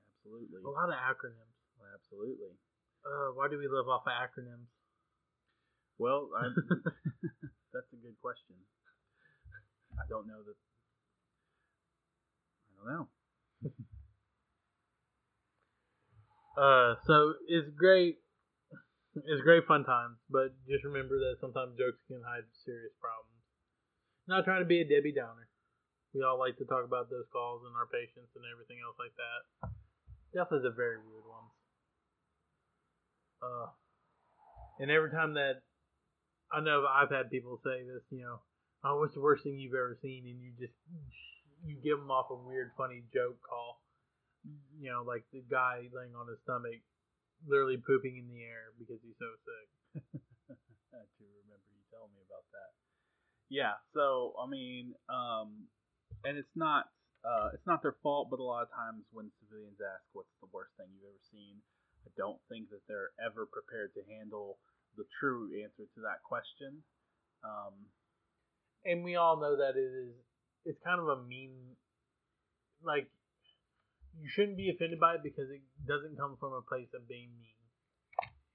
absolutely. 0.06 0.62
A 0.62 0.70
lot 0.70 0.86
of 0.86 0.94
acronyms. 0.94 1.56
Absolutely. 1.82 2.54
Uh, 3.02 3.34
why 3.34 3.50
do 3.50 3.58
we 3.58 3.66
live 3.66 3.90
off 3.90 4.06
of 4.06 4.14
acronyms? 4.14 4.70
Well, 5.98 6.30
I, 6.36 6.46
that's 7.74 7.90
a 7.90 7.98
good 7.98 8.14
question. 8.22 8.54
I 9.98 10.04
don't 10.08 10.28
know 10.28 10.42
that. 10.46 10.58
I 12.70 12.72
don't 12.76 12.88
know. 12.92 13.06
Uh, 16.56 16.94
so 17.04 17.34
it's 17.48 17.68
great. 17.76 18.16
It's 19.14 19.42
great 19.42 19.66
fun 19.66 19.84
times, 19.84 20.16
but 20.30 20.56
just 20.68 20.84
remember 20.84 21.18
that 21.18 21.36
sometimes 21.40 21.76
jokes 21.76 22.00
can 22.08 22.22
hide 22.24 22.48
serious 22.64 22.92
problems. 22.96 23.44
Not 24.26 24.44
trying 24.44 24.60
to 24.60 24.68
be 24.68 24.80
a 24.80 24.88
Debbie 24.88 25.12
Downer. 25.12 25.48
We 26.16 26.24
all 26.24 26.40
like 26.40 26.56
to 26.56 26.64
talk 26.64 26.80
about 26.88 27.12
those 27.12 27.28
calls 27.28 27.60
and 27.68 27.76
our 27.76 27.84
patients 27.92 28.32
and 28.32 28.48
everything 28.48 28.80
else 28.80 28.96
like 28.96 29.12
that. 29.20 29.68
Death 30.32 30.48
is 30.48 30.64
a 30.64 30.72
very 30.72 30.96
weird 30.96 31.28
one. 31.28 31.52
Uh, 33.44 33.68
and 34.80 34.88
every 34.88 35.12
time 35.12 35.36
that 35.36 35.60
I 36.48 36.64
know 36.64 36.88
I've 36.88 37.12
had 37.12 37.28
people 37.28 37.60
say 37.60 37.84
this, 37.84 38.00
you 38.08 38.24
know, 38.24 38.40
oh, 38.80 38.96
what's 38.96 39.12
the 39.12 39.20
worst 39.20 39.44
thing 39.44 39.60
you've 39.60 39.76
ever 39.76 39.92
seen? 40.00 40.24
And 40.24 40.40
you 40.40 40.56
just 40.56 40.72
you 41.60 41.76
give 41.84 42.00
them 42.00 42.08
off 42.08 42.32
a 42.32 42.38
weird, 42.40 42.72
funny 42.80 43.04
joke 43.12 43.36
call. 43.44 43.84
You 44.80 44.96
know, 44.96 45.04
like 45.04 45.28
the 45.36 45.44
guy 45.44 45.84
laying 45.92 46.16
on 46.16 46.32
his 46.32 46.40
stomach, 46.48 46.80
literally 47.44 47.76
pooping 47.76 48.16
in 48.16 48.32
the 48.32 48.40
air 48.40 48.72
because 48.80 49.04
he's 49.04 49.20
so 49.20 49.28
sick. 49.44 49.68
I 50.96 51.04
do 51.20 51.28
remember 51.44 51.68
you 51.76 51.84
telling 51.92 52.14
me 52.16 52.24
about 52.24 52.48
that. 52.56 52.72
Yeah, 53.52 53.76
so 53.92 54.32
I 54.38 54.48
mean, 54.48 54.94
um, 55.10 55.68
and 56.24 56.38
it's 56.38 56.56
not 56.56 56.88
uh, 57.26 57.50
it's 57.52 57.66
not 57.66 57.82
their 57.82 57.98
fault, 58.02 58.30
but 58.30 58.38
a 58.38 58.46
lot 58.46 58.62
of 58.62 58.70
times 58.70 59.02
when 59.10 59.26
civilians 59.42 59.82
ask 59.82 60.06
what's 60.14 60.30
the 60.38 60.46
worst 60.54 60.70
thing 60.78 60.86
you've 60.94 61.10
ever 61.10 61.24
seen, 61.34 61.58
I 62.06 62.10
don't 62.14 62.38
think 62.46 62.70
that 62.70 62.86
they're 62.86 63.10
ever 63.18 63.50
prepared 63.50 63.90
to 63.98 64.02
handle 64.06 64.62
the 64.94 65.04
true 65.18 65.50
answer 65.58 65.90
to 65.90 66.00
that 66.06 66.22
question. 66.22 66.86
Um, 67.42 67.90
and 68.86 69.02
we 69.02 69.18
all 69.18 69.42
know 69.42 69.58
that 69.58 69.74
it 69.74 69.90
is 69.90 70.14
it's 70.64 70.78
kind 70.86 71.02
of 71.02 71.10
a 71.10 71.18
mean 71.26 71.74
like 72.82 73.10
you 74.16 74.30
shouldn't 74.30 74.56
be 74.56 74.70
offended 74.70 75.02
by 75.02 75.18
it 75.18 75.22
because 75.26 75.50
it 75.50 75.60
doesn't 75.86 76.16
come 76.16 76.38
from 76.38 76.54
a 76.54 76.62
place 76.62 76.88
of 76.94 77.06
being 77.10 77.34
mean 77.42 77.58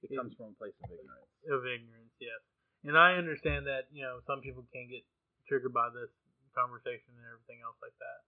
it 0.01 0.15
comes 0.15 0.33
from 0.33 0.55
a 0.55 0.57
place 0.57 0.73
of 0.81 0.89
ignorance. 0.89 1.31
of 1.51 1.61
ignorance 1.67 2.15
yes 2.17 2.41
and 2.87 2.97
i 2.97 3.19
understand 3.19 3.67
that 3.67 3.91
you 3.91 4.01
know 4.01 4.23
some 4.25 4.41
people 4.41 4.65
can 4.73 4.87
get 4.89 5.03
triggered 5.47 5.75
by 5.75 5.91
this 5.93 6.09
conversation 6.53 7.15
and 7.15 7.25
everything 7.27 7.63
else 7.63 7.79
like 7.81 7.95
that 7.99 8.21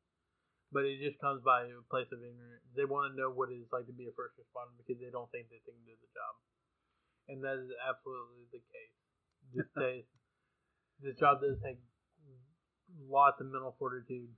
but 0.74 0.90
it 0.90 0.98
just 0.98 1.22
comes 1.22 1.46
by 1.46 1.70
a 1.70 1.86
place 1.94 2.10
of 2.10 2.18
ignorance. 2.18 2.66
They 2.74 2.90
want 2.90 3.14
to 3.14 3.16
know 3.16 3.30
what 3.30 3.54
it's 3.54 3.70
like 3.70 3.86
to 3.86 3.94
be 3.94 4.10
a 4.10 4.18
first 4.18 4.34
responder 4.42 4.74
because 4.82 4.98
they 4.98 5.14
don't 5.14 5.30
think 5.30 5.54
that 5.54 5.62
they 5.62 5.70
can 5.70 5.78
do 5.86 5.94
the 5.94 6.10
job, 6.10 6.34
and 7.30 7.38
that 7.46 7.62
is 7.62 7.70
absolutely 7.78 8.50
the 8.50 8.66
case. 8.74 8.98
This 9.54 9.70
day, 9.78 10.10
this 10.98 11.14
job 11.22 11.46
does 11.46 11.62
take 11.62 11.78
lots 13.06 13.38
of 13.38 13.54
mental 13.54 13.78
fortitude 13.78 14.34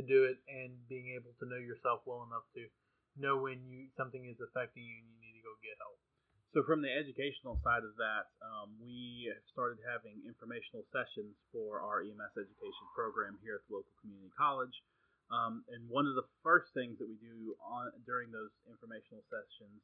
do 0.00 0.24
it, 0.24 0.40
and 0.48 0.80
being 0.88 1.12
able 1.12 1.36
to 1.38 1.44
know 1.44 1.60
yourself 1.60 2.02
well 2.08 2.24
enough 2.24 2.48
to 2.56 2.64
know 3.20 3.38
when 3.38 3.62
you 3.68 3.92
something 4.00 4.24
is 4.24 4.40
affecting 4.40 4.82
you 4.82 4.96
and 5.04 5.06
you 5.12 5.18
need 5.20 5.36
to 5.38 5.44
go 5.44 5.52
get 5.60 5.76
help. 5.76 6.00
So 6.56 6.64
from 6.64 6.80
the 6.80 6.90
educational 6.90 7.60
side 7.60 7.84
of 7.84 7.94
that, 8.00 8.32
um, 8.40 8.80
we 8.80 9.23
started 9.50 9.82
having 9.82 10.22
informational 10.22 10.86
sessions 10.94 11.34
for 11.50 11.82
our 11.82 12.04
EMS 12.04 12.34
education 12.36 12.86
program 12.94 13.38
here 13.42 13.58
at 13.58 13.64
the 13.66 13.80
local 13.80 13.94
community 14.00 14.30
college. 14.36 14.74
Um, 15.32 15.64
and 15.72 15.88
one 15.88 16.04
of 16.04 16.14
the 16.14 16.28
first 16.44 16.76
things 16.76 17.00
that 17.00 17.08
we 17.08 17.16
do 17.16 17.56
on 17.64 17.90
during 18.04 18.28
those 18.28 18.52
informational 18.68 19.24
sessions 19.32 19.80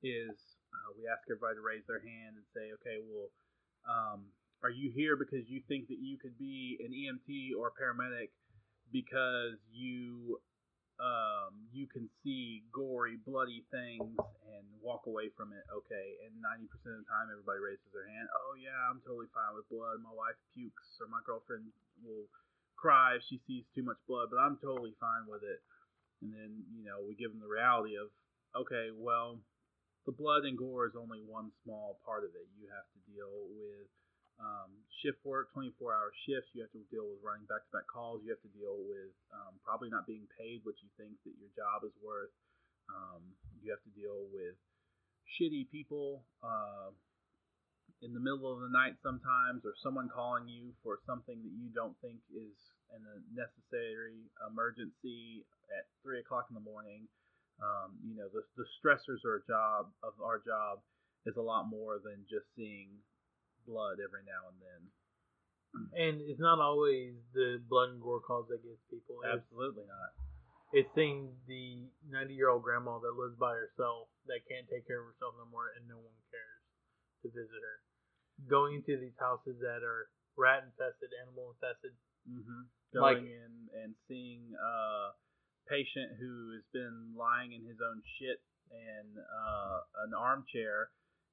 is 0.00 0.34
uh, 0.72 0.90
we 0.96 1.04
ask 1.10 1.22
everybody 1.28 1.60
to 1.60 1.64
raise 1.64 1.84
their 1.84 2.00
hand 2.00 2.40
and 2.40 2.46
say, 2.56 2.72
okay, 2.80 3.02
well, 3.04 3.28
um, 3.84 4.32
are 4.62 4.72
you 4.72 4.90
here 4.90 5.14
because 5.14 5.46
you 5.46 5.62
think 5.68 5.86
that 5.86 6.00
you 6.00 6.18
could 6.18 6.36
be 6.38 6.78
an 6.82 6.90
EMT 6.90 7.54
or 7.54 7.70
a 7.70 7.74
paramedic 7.76 8.34
because 8.90 9.60
you 9.70 10.40
um, 10.98 11.54
you 11.70 11.86
can 11.86 12.10
see 12.26 12.66
gory, 12.74 13.18
bloody 13.22 13.62
things 13.70 14.18
and 14.50 14.64
walk 14.82 15.06
away 15.06 15.30
from 15.38 15.54
it 15.54 15.62
okay. 15.70 16.18
And 16.26 16.34
90% 16.42 16.66
of 16.98 17.06
the 17.06 17.08
time, 17.08 17.30
everybody 17.30 17.62
raises 17.62 17.86
their 17.94 18.06
hand. 18.10 18.26
Oh, 18.34 18.58
yeah, 18.58 18.74
I'm 18.90 18.98
totally 19.06 19.30
fine 19.30 19.54
with 19.54 19.70
blood. 19.70 20.02
My 20.02 20.14
wife 20.14 20.38
pukes, 20.54 20.98
or 20.98 21.06
my 21.06 21.22
girlfriend 21.22 21.70
will 22.02 22.26
cry 22.74 23.18
if 23.18 23.22
she 23.26 23.38
sees 23.46 23.66
too 23.74 23.86
much 23.86 23.98
blood, 24.10 24.30
but 24.30 24.42
I'm 24.42 24.58
totally 24.58 24.94
fine 24.98 25.26
with 25.30 25.42
it. 25.46 25.62
And 26.22 26.34
then, 26.34 26.66
you 26.74 26.82
know, 26.82 26.98
we 27.06 27.14
give 27.14 27.30
them 27.30 27.42
the 27.42 27.50
reality 27.50 27.94
of, 27.94 28.10
okay, 28.58 28.90
well, 28.90 29.38
the 30.02 30.14
blood 30.14 30.42
and 30.42 30.58
gore 30.58 30.90
is 30.90 30.98
only 30.98 31.22
one 31.22 31.54
small 31.62 32.02
part 32.02 32.26
of 32.26 32.34
it. 32.34 32.46
You 32.58 32.66
have 32.74 32.86
to 32.90 32.98
deal 33.06 33.30
with 33.54 33.86
um, 34.38 34.70
shift 35.02 35.18
work, 35.26 35.50
24 35.54 35.74
hour 35.90 36.10
shifts. 36.26 36.50
You 36.54 36.62
have 36.62 36.74
to 36.74 36.82
deal 36.90 37.06
with 37.06 37.22
running 37.22 37.46
back 37.50 37.66
to 37.66 37.70
back 37.74 37.86
calls. 37.90 38.22
You 38.22 38.30
have 38.30 38.42
to 38.46 38.52
deal 38.54 38.78
with 38.78 39.14
um, 39.34 39.58
probably 39.66 39.90
not 39.90 40.06
being 40.06 40.26
paid 40.38 40.62
what 40.62 40.78
you 40.78 40.90
think 40.94 41.18
that 41.26 41.34
your 41.38 41.50
job 41.58 41.82
is 41.82 41.94
worth. 41.98 42.32
Um, 42.88 43.34
you 43.60 43.74
have 43.74 43.82
to 43.84 43.92
deal 43.92 44.30
with 44.30 44.56
shitty 45.36 45.68
people 45.68 46.24
uh, 46.40 46.94
in 48.00 48.14
the 48.14 48.22
middle 48.22 48.46
of 48.46 48.62
the 48.62 48.70
night 48.70 48.94
sometimes, 49.02 49.66
or 49.66 49.74
someone 49.82 50.08
calling 50.08 50.46
you 50.46 50.70
for 50.86 51.02
something 51.02 51.42
that 51.42 51.54
you 51.58 51.68
don't 51.74 51.98
think 51.98 52.22
is 52.30 52.56
a 52.94 52.98
necessary 53.34 54.30
emergency 54.46 55.44
at 55.74 55.90
three 56.00 56.22
o'clock 56.22 56.46
in 56.48 56.54
the 56.54 56.64
morning. 56.64 57.04
Um, 57.58 57.98
you 58.06 58.14
know, 58.14 58.30
the, 58.30 58.46
the 58.54 58.66
stressors 58.78 59.20
of 59.26 59.34
our 59.34 59.42
job 59.42 59.90
of 60.06 60.14
our 60.22 60.38
job 60.38 60.78
is 61.26 61.34
a 61.36 61.42
lot 61.42 61.66
more 61.66 61.98
than 61.98 62.22
just 62.30 62.46
seeing 62.54 63.02
blood 63.68 64.00
every 64.00 64.24
now 64.24 64.48
and 64.48 64.58
then. 64.58 64.82
And 65.92 66.14
it's 66.24 66.40
not 66.40 66.58
always 66.64 67.12
the 67.36 67.60
blood 67.68 67.92
and 67.92 68.00
gore 68.00 68.24
calls 68.24 68.48
that 68.48 68.64
gets 68.64 68.80
people. 68.88 69.20
It's, 69.20 69.44
Absolutely 69.44 69.84
not. 69.84 70.10
it's 70.72 70.88
seeing 70.96 71.36
the 71.44 71.92
90 72.08 72.32
year 72.32 72.48
old 72.48 72.64
grandma 72.64 72.96
that 73.04 73.12
lives 73.12 73.36
by 73.36 73.52
herself 73.52 74.08
that 74.32 74.40
can't 74.48 74.64
take 74.72 74.88
care 74.88 75.04
of 75.04 75.12
herself 75.12 75.36
no 75.36 75.44
more 75.52 75.68
and 75.76 75.84
no 75.84 76.00
one 76.00 76.16
cares 76.32 76.64
to 77.22 77.28
visit 77.36 77.60
her. 77.60 77.76
Going 78.48 78.80
into 78.80 78.96
these 78.96 79.16
houses 79.20 79.60
that 79.60 79.84
are 79.84 80.08
rat 80.40 80.64
infested, 80.64 81.12
animal 81.20 81.52
infested. 81.52 81.92
Mm-hmm. 82.24 82.72
Like- 82.96 83.20
Going 83.20 83.28
in 83.28 83.52
and 83.76 83.92
seeing 84.08 84.48
a 84.56 85.12
patient 85.68 86.16
who 86.16 86.56
has 86.56 86.64
been 86.72 87.12
lying 87.12 87.52
in 87.52 87.60
his 87.68 87.76
own 87.84 88.00
shit 88.16 88.40
and 88.72 89.20
uh, 89.20 89.78
an 90.08 90.16
armchair 90.16 90.88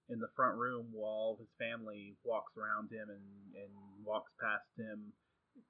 in 0.09 0.21
the 0.21 0.29
front 0.37 0.57
room 0.57 0.93
while 0.93 1.37
his 1.41 1.49
family 1.57 2.13
walks 2.21 2.53
around 2.57 2.93
him 2.93 3.09
and, 3.09 3.25
and 3.57 3.71
walks 4.05 4.29
past 4.37 4.69
him, 4.77 5.13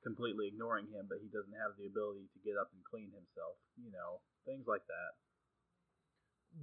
completely 0.04 0.52
ignoring 0.52 0.92
him, 0.92 1.08
but 1.08 1.24
he 1.24 1.32
doesn't 1.32 1.56
have 1.56 1.78
the 1.80 1.88
ability 1.88 2.28
to 2.36 2.40
get 2.44 2.60
up 2.60 2.68
and 2.76 2.84
clean 2.84 3.12
himself. 3.16 3.56
You 3.80 3.96
know, 3.96 4.20
things 4.44 4.68
like 4.68 4.84
that. 4.92 5.12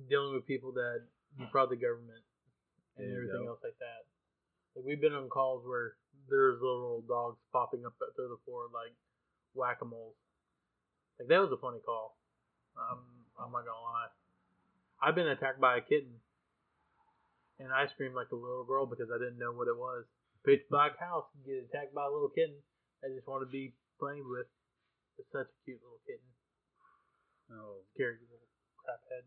Dealing 0.08 0.36
with 0.36 0.44
people 0.44 0.72
that 0.76 1.04
defraud 1.40 1.70
the 1.74 1.80
government 1.80 2.24
and 2.96 3.08
There 3.08 3.24
everything 3.24 3.48
else 3.48 3.64
like 3.64 3.78
that. 3.80 4.04
Like 4.76 4.84
we've 4.84 5.00
been 5.00 5.16
on 5.16 5.28
calls 5.28 5.64
where 5.64 5.96
there's 6.28 6.60
little 6.60 7.04
dogs 7.08 7.40
popping 7.52 7.84
up 7.84 7.96
through 8.16 8.28
the 8.28 8.40
floor 8.44 8.68
like 8.72 8.92
whack 9.54 9.80
a 9.80 9.88
moles. 9.88 10.16
Like 11.20 11.28
that 11.28 11.40
was 11.40 11.52
a 11.52 11.60
funny 11.60 11.80
call. 11.84 12.16
Um, 12.76 13.04
I'm 13.36 13.52
not 13.52 13.64
gonna 13.64 13.84
lie. 13.84 14.12
I've 15.02 15.14
been 15.14 15.28
attacked 15.28 15.60
by 15.60 15.76
a 15.76 15.80
kitten, 15.80 16.20
and 17.62 17.70
I 17.70 17.86
screamed 17.94 18.18
like 18.18 18.34
a 18.34 18.38
little 18.38 18.66
girl 18.66 18.84
because 18.84 19.08
I 19.14 19.18
didn't 19.22 19.38
know 19.38 19.54
what 19.54 19.70
it 19.70 19.78
was. 19.78 20.04
Pitch 20.42 20.66
black 20.68 20.98
house, 20.98 21.30
get 21.46 21.62
attacked 21.70 21.94
by 21.94 22.04
a 22.04 22.10
little 22.10 22.30
kitten. 22.34 22.58
I 23.06 23.14
just 23.14 23.30
want 23.30 23.46
to 23.46 23.50
be 23.50 23.78
played 24.02 24.26
with. 24.26 24.50
It's 25.18 25.30
such 25.30 25.46
a 25.46 25.58
cute 25.62 25.78
little 25.78 26.02
kitten. 26.02 26.26
Oh, 27.54 27.86
Scary 27.94 28.18
little 28.26 28.50
crap 28.80 29.02
head. 29.06 29.22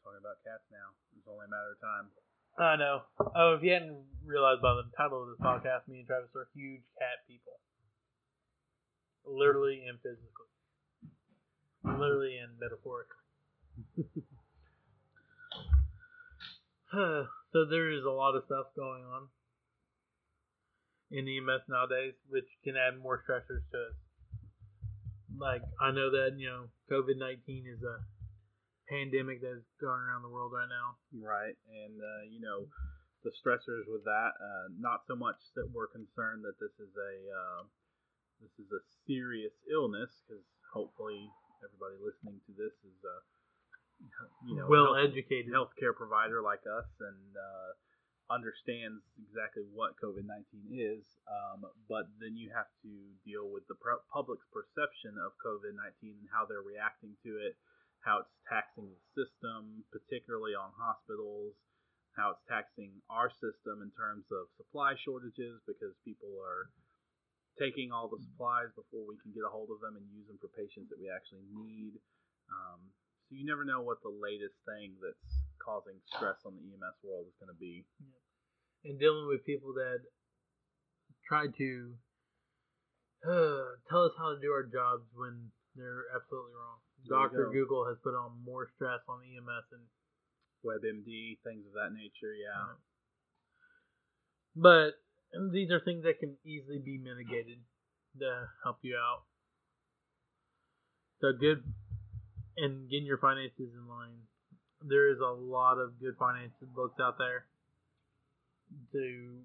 talking 0.00 0.22
about 0.22 0.40
cats 0.46 0.64
now. 0.72 0.96
It's 1.12 1.28
only 1.28 1.44
a 1.44 1.52
matter 1.52 1.76
of 1.76 1.80
time. 1.84 2.06
I 2.54 2.76
know. 2.78 3.02
Oh, 3.34 3.58
if 3.58 3.66
you 3.66 3.74
hadn't 3.74 4.06
realized 4.24 4.62
by 4.62 4.78
the 4.78 4.86
title 4.96 5.26
of 5.26 5.28
this 5.34 5.42
podcast, 5.42 5.90
me 5.90 6.00
and 6.00 6.06
Travis 6.06 6.30
are 6.38 6.46
huge 6.54 6.86
cat 6.96 7.26
people. 7.26 7.58
Literally 9.26 9.82
and 9.84 9.98
physically. 10.00 10.52
Literally 11.84 12.38
and 12.38 12.54
metaphorically. 12.56 13.24
so 17.52 17.64
there 17.68 17.90
is 17.90 18.04
a 18.04 18.10
lot 18.10 18.36
of 18.36 18.44
stuff 18.46 18.66
going 18.76 19.02
on 19.02 19.28
in 21.10 21.26
EMS 21.28 21.62
nowadays, 21.68 22.14
which 22.28 22.48
can 22.62 22.74
add 22.76 22.98
more 23.00 23.22
stressors 23.22 23.62
to 23.70 23.78
us. 23.78 23.98
Like, 25.36 25.62
I 25.80 25.90
know 25.90 26.10
that, 26.10 26.38
you 26.38 26.46
know, 26.46 26.70
COVID 26.90 27.18
19 27.18 27.64
is 27.66 27.82
a 27.82 27.98
pandemic 28.88 29.40
that's 29.40 29.64
going 29.80 30.00
around 30.00 30.22
the 30.22 30.32
world 30.32 30.52
right 30.52 30.68
now. 30.68 31.00
Right, 31.12 31.56
and 31.68 31.96
uh, 32.00 32.22
you 32.28 32.40
know 32.40 32.68
the 33.24 33.32
stressors 33.32 33.88
with 33.88 34.04
that. 34.04 34.36
Uh, 34.36 34.66
not 34.76 35.08
so 35.08 35.16
much 35.16 35.40
that 35.56 35.68
we're 35.72 35.88
concerned 35.88 36.44
that 36.44 36.60
this 36.60 36.74
is 36.76 36.92
a 36.92 37.14
uh, 37.32 37.62
this 38.40 38.52
is 38.60 38.68
a 38.72 38.82
serious 39.08 39.54
illness, 39.70 40.12
because 40.24 40.44
hopefully 40.72 41.30
everybody 41.64 41.96
listening 42.02 42.40
to 42.44 42.52
this 42.52 42.74
is 42.84 42.98
a 43.04 43.16
you 44.46 44.56
know 44.56 44.66
well 44.68 44.96
educated 44.96 45.50
healthcare 45.50 45.94
provider 45.96 46.42
like 46.42 46.62
us 46.66 46.88
and 47.00 47.32
uh, 47.36 47.70
understands 48.32 49.02
exactly 49.16 49.64
what 49.72 49.96
COVID 50.02 50.26
nineteen 50.26 50.68
is. 50.72 51.04
Um, 51.28 51.64
but 51.88 52.10
then 52.20 52.36
you 52.36 52.52
have 52.52 52.68
to 52.82 52.92
deal 53.24 53.48
with 53.48 53.64
the 53.68 53.78
pu- 53.78 54.04
public's 54.12 54.46
perception 54.52 55.16
of 55.20 55.32
COVID 55.40 55.76
nineteen 55.76 56.20
and 56.20 56.28
how 56.32 56.44
they're 56.44 56.64
reacting 56.64 57.16
to 57.24 57.40
it 57.40 57.56
how 58.04 58.20
it's 58.20 58.36
taxing 58.44 58.92
the 58.92 59.00
system, 59.16 59.80
particularly 59.88 60.52
on 60.52 60.68
hospitals, 60.76 61.56
how 62.12 62.36
it's 62.36 62.44
taxing 62.46 62.92
our 63.08 63.32
system 63.40 63.80
in 63.80 63.90
terms 63.96 64.28
of 64.28 64.46
supply 64.60 64.92
shortages 65.02 65.58
because 65.64 65.96
people 66.04 66.30
are 66.38 66.68
taking 67.56 67.90
all 67.90 68.06
the 68.12 68.20
supplies 68.20 68.68
before 68.76 69.08
we 69.08 69.16
can 69.24 69.32
get 69.32 69.42
a 69.42 69.50
hold 69.50 69.72
of 69.72 69.80
them 69.80 69.96
and 69.96 70.04
use 70.12 70.28
them 70.28 70.38
for 70.38 70.52
patients 70.52 70.92
that 70.92 71.00
we 71.00 71.08
actually 71.08 71.48
need. 71.56 71.96
Um, 72.52 72.92
so 73.28 73.36
you 73.36 73.46
never 73.46 73.64
know 73.64 73.80
what 73.80 74.02
the 74.04 74.12
latest 74.12 74.54
thing 74.68 74.94
that's 75.00 75.44
causing 75.56 75.96
stress 76.12 76.36
on 76.44 76.56
the 76.56 76.64
EMS 76.76 77.00
world 77.00 77.24
is 77.24 77.36
going 77.40 77.48
to 77.48 77.56
be. 77.56 77.84
and 78.84 79.00
dealing 79.00 79.26
with 79.26 79.44
people 79.48 79.72
that 79.74 80.04
try 81.24 81.48
to 81.48 81.96
uh, 83.24 83.80
tell 83.88 84.04
us 84.04 84.12
how 84.20 84.36
to 84.36 84.40
do 84.40 84.52
our 84.52 84.68
jobs 84.68 85.08
when 85.16 85.48
they're 85.72 86.04
absolutely 86.12 86.52
wrong. 86.52 86.84
Doctor 87.08 87.48
go. 87.48 87.52
Google 87.52 87.88
has 87.88 87.96
put 88.04 88.12
on 88.12 88.36
more 88.44 88.68
stress 88.76 89.00
on 89.08 89.24
the 89.24 89.36
EMS 89.40 89.72
and 89.72 89.84
WebMD, 90.64 91.40
things 91.44 91.64
of 91.64 91.72
that 91.76 91.92
nature, 91.92 92.32
yeah. 92.32 92.76
but 94.56 94.96
and 95.32 95.52
these 95.52 95.70
are 95.70 95.80
things 95.80 96.04
that 96.04 96.20
can 96.20 96.36
easily 96.44 96.78
be 96.78 96.96
mitigated 96.96 97.58
to 98.20 98.48
help 98.62 98.78
you 98.82 98.96
out. 98.96 99.24
So 101.20 101.32
good 101.32 101.64
and 102.56 102.88
getting 102.88 103.06
your 103.06 103.18
finances 103.18 103.72
in 103.72 103.88
line. 103.88 104.26
There 104.82 105.10
is 105.10 105.18
a 105.20 105.32
lot 105.32 105.78
of 105.78 105.98
good 106.00 106.16
finances 106.18 106.68
books 106.74 107.00
out 107.00 107.16
there 107.18 107.46
to 108.92 109.40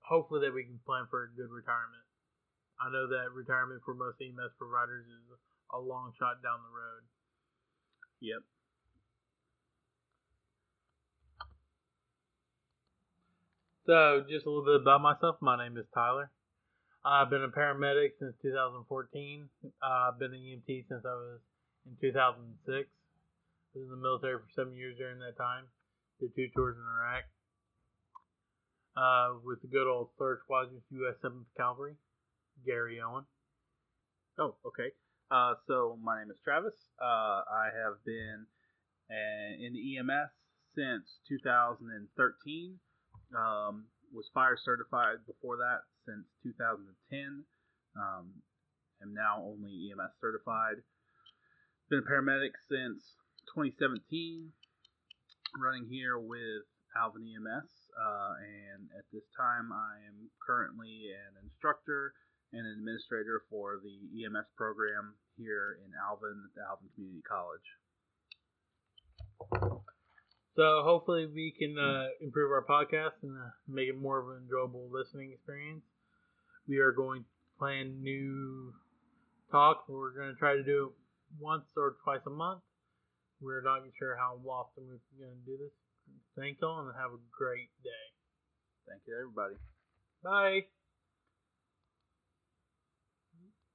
hopefully 0.00 0.46
that 0.46 0.54
we 0.54 0.64
can 0.64 0.78
plan 0.84 1.06
for 1.10 1.24
a 1.24 1.28
good 1.36 1.50
retirement. 1.50 2.04
I 2.80 2.90
know 2.90 3.06
that 3.08 3.30
retirement 3.32 3.80
for 3.84 3.94
most 3.94 4.18
EMS 4.20 4.52
providers 4.58 5.06
is 5.06 5.38
a 5.72 5.78
long 5.78 6.12
shot 6.18 6.42
down 6.42 6.58
the 6.60 6.74
road. 6.74 7.02
Yep. 8.20 8.42
So, 13.86 14.22
just 14.30 14.46
a 14.46 14.50
little 14.50 14.64
bit 14.64 14.82
about 14.82 15.00
myself. 15.02 15.36
My 15.40 15.58
name 15.58 15.76
is 15.76 15.86
Tyler. 15.92 16.30
I've 17.04 17.30
been 17.30 17.42
a 17.42 17.48
paramedic 17.48 18.14
since 18.20 18.34
2014. 18.42 19.48
Uh, 19.64 19.68
I've 19.82 20.18
been 20.20 20.34
an 20.34 20.38
EMT 20.38 20.86
since 20.88 21.02
I 21.04 21.14
was 21.14 21.40
in 21.86 21.96
2006. 22.00 22.88
I 23.74 23.78
was 23.78 23.84
in 23.84 23.90
the 23.90 23.96
military 23.96 24.38
for 24.38 24.50
seven 24.54 24.76
years 24.76 24.98
during 24.98 25.18
that 25.20 25.36
time. 25.36 25.64
Did 26.20 26.34
two 26.36 26.48
tours 26.54 26.76
in 26.76 26.84
Iraq. 26.84 27.24
Uh, 28.92 29.40
with 29.42 29.62
the 29.62 29.68
good 29.68 29.88
old 29.88 30.10
3rd 30.20 30.44
Squadron, 30.44 30.82
U.S. 30.90 31.16
7th 31.24 31.48
Cavalry, 31.56 31.96
Garryowen. 32.68 33.24
Oh, 34.38 34.54
okay. 34.66 34.92
Uh, 35.30 35.54
so 35.66 35.98
my 36.02 36.20
name 36.20 36.30
is 36.30 36.36
Travis. 36.44 36.76
Uh, 37.00 37.40
I 37.48 37.72
have 37.72 38.04
been 38.04 38.44
uh, 39.08 39.52
in 39.56 39.72
the 39.72 39.96
EMS 39.96 40.28
since 40.76 41.08
2013. 41.28 42.78
Um, 43.32 43.88
was 44.12 44.28
fire 44.34 44.58
certified 44.60 45.24
before 45.26 45.56
that 45.56 45.88
since 46.04 46.28
2010. 46.44 47.44
Um, 47.96 48.28
am 49.00 49.14
now 49.14 49.40
only 49.40 49.88
EMS 49.88 50.12
certified. 50.20 50.84
Been 51.92 52.00
a 52.00 52.10
paramedic 52.10 52.56
since 52.72 53.20
2017. 53.52 54.48
Running 55.60 55.84
here 55.92 56.16
with 56.16 56.64
Alvin 56.96 57.20
EMS, 57.20 57.68
uh, 57.92 58.32
and 58.40 58.88
at 58.96 59.04
this 59.12 59.28
time 59.36 59.68
I 59.68 60.00
am 60.08 60.32
currently 60.40 61.12
an 61.12 61.36
instructor 61.44 62.14
and 62.50 62.64
an 62.64 62.72
administrator 62.80 63.44
for 63.50 63.76
the 63.84 64.24
EMS 64.24 64.48
program 64.56 65.20
here 65.36 65.76
in 65.84 65.92
Alvin 66.08 66.32
at 66.48 66.54
the 66.56 66.64
Alvin 66.64 66.88
Community 66.94 67.20
College. 67.28 67.68
So 70.56 70.80
hopefully 70.88 71.26
we 71.26 71.52
can 71.52 71.76
uh, 71.76 72.08
improve 72.22 72.52
our 72.52 72.64
podcast 72.64 73.20
and 73.20 73.36
uh, 73.36 73.52
make 73.68 73.90
it 73.90 74.00
more 74.00 74.18
of 74.18 74.30
an 74.30 74.44
enjoyable 74.48 74.88
listening 74.90 75.32
experience. 75.32 75.84
We 76.66 76.78
are 76.78 76.92
going 76.92 77.24
to 77.24 77.28
plan 77.58 78.00
new 78.00 78.72
talks. 79.50 79.84
We're 79.90 80.16
going 80.16 80.32
to 80.32 80.38
try 80.40 80.56
to 80.56 80.64
do 80.64 80.94
once 81.38 81.64
or 81.76 81.96
twice 82.04 82.24
a 82.26 82.30
month. 82.30 82.62
We're 83.40 83.62
not 83.62 83.82
sure 83.98 84.16
how 84.16 84.38
often 84.48 84.84
we're 84.86 85.02
going 85.18 85.38
to 85.38 85.46
do 85.46 85.58
this. 85.58 85.74
Thanks 86.36 86.62
all 86.62 86.80
and 86.80 86.94
have 86.96 87.12
a 87.12 87.22
great 87.36 87.70
day. 87.82 88.06
Thank 88.88 89.02
you, 89.06 89.14
everybody. 89.18 89.56
Bye. 90.22 90.66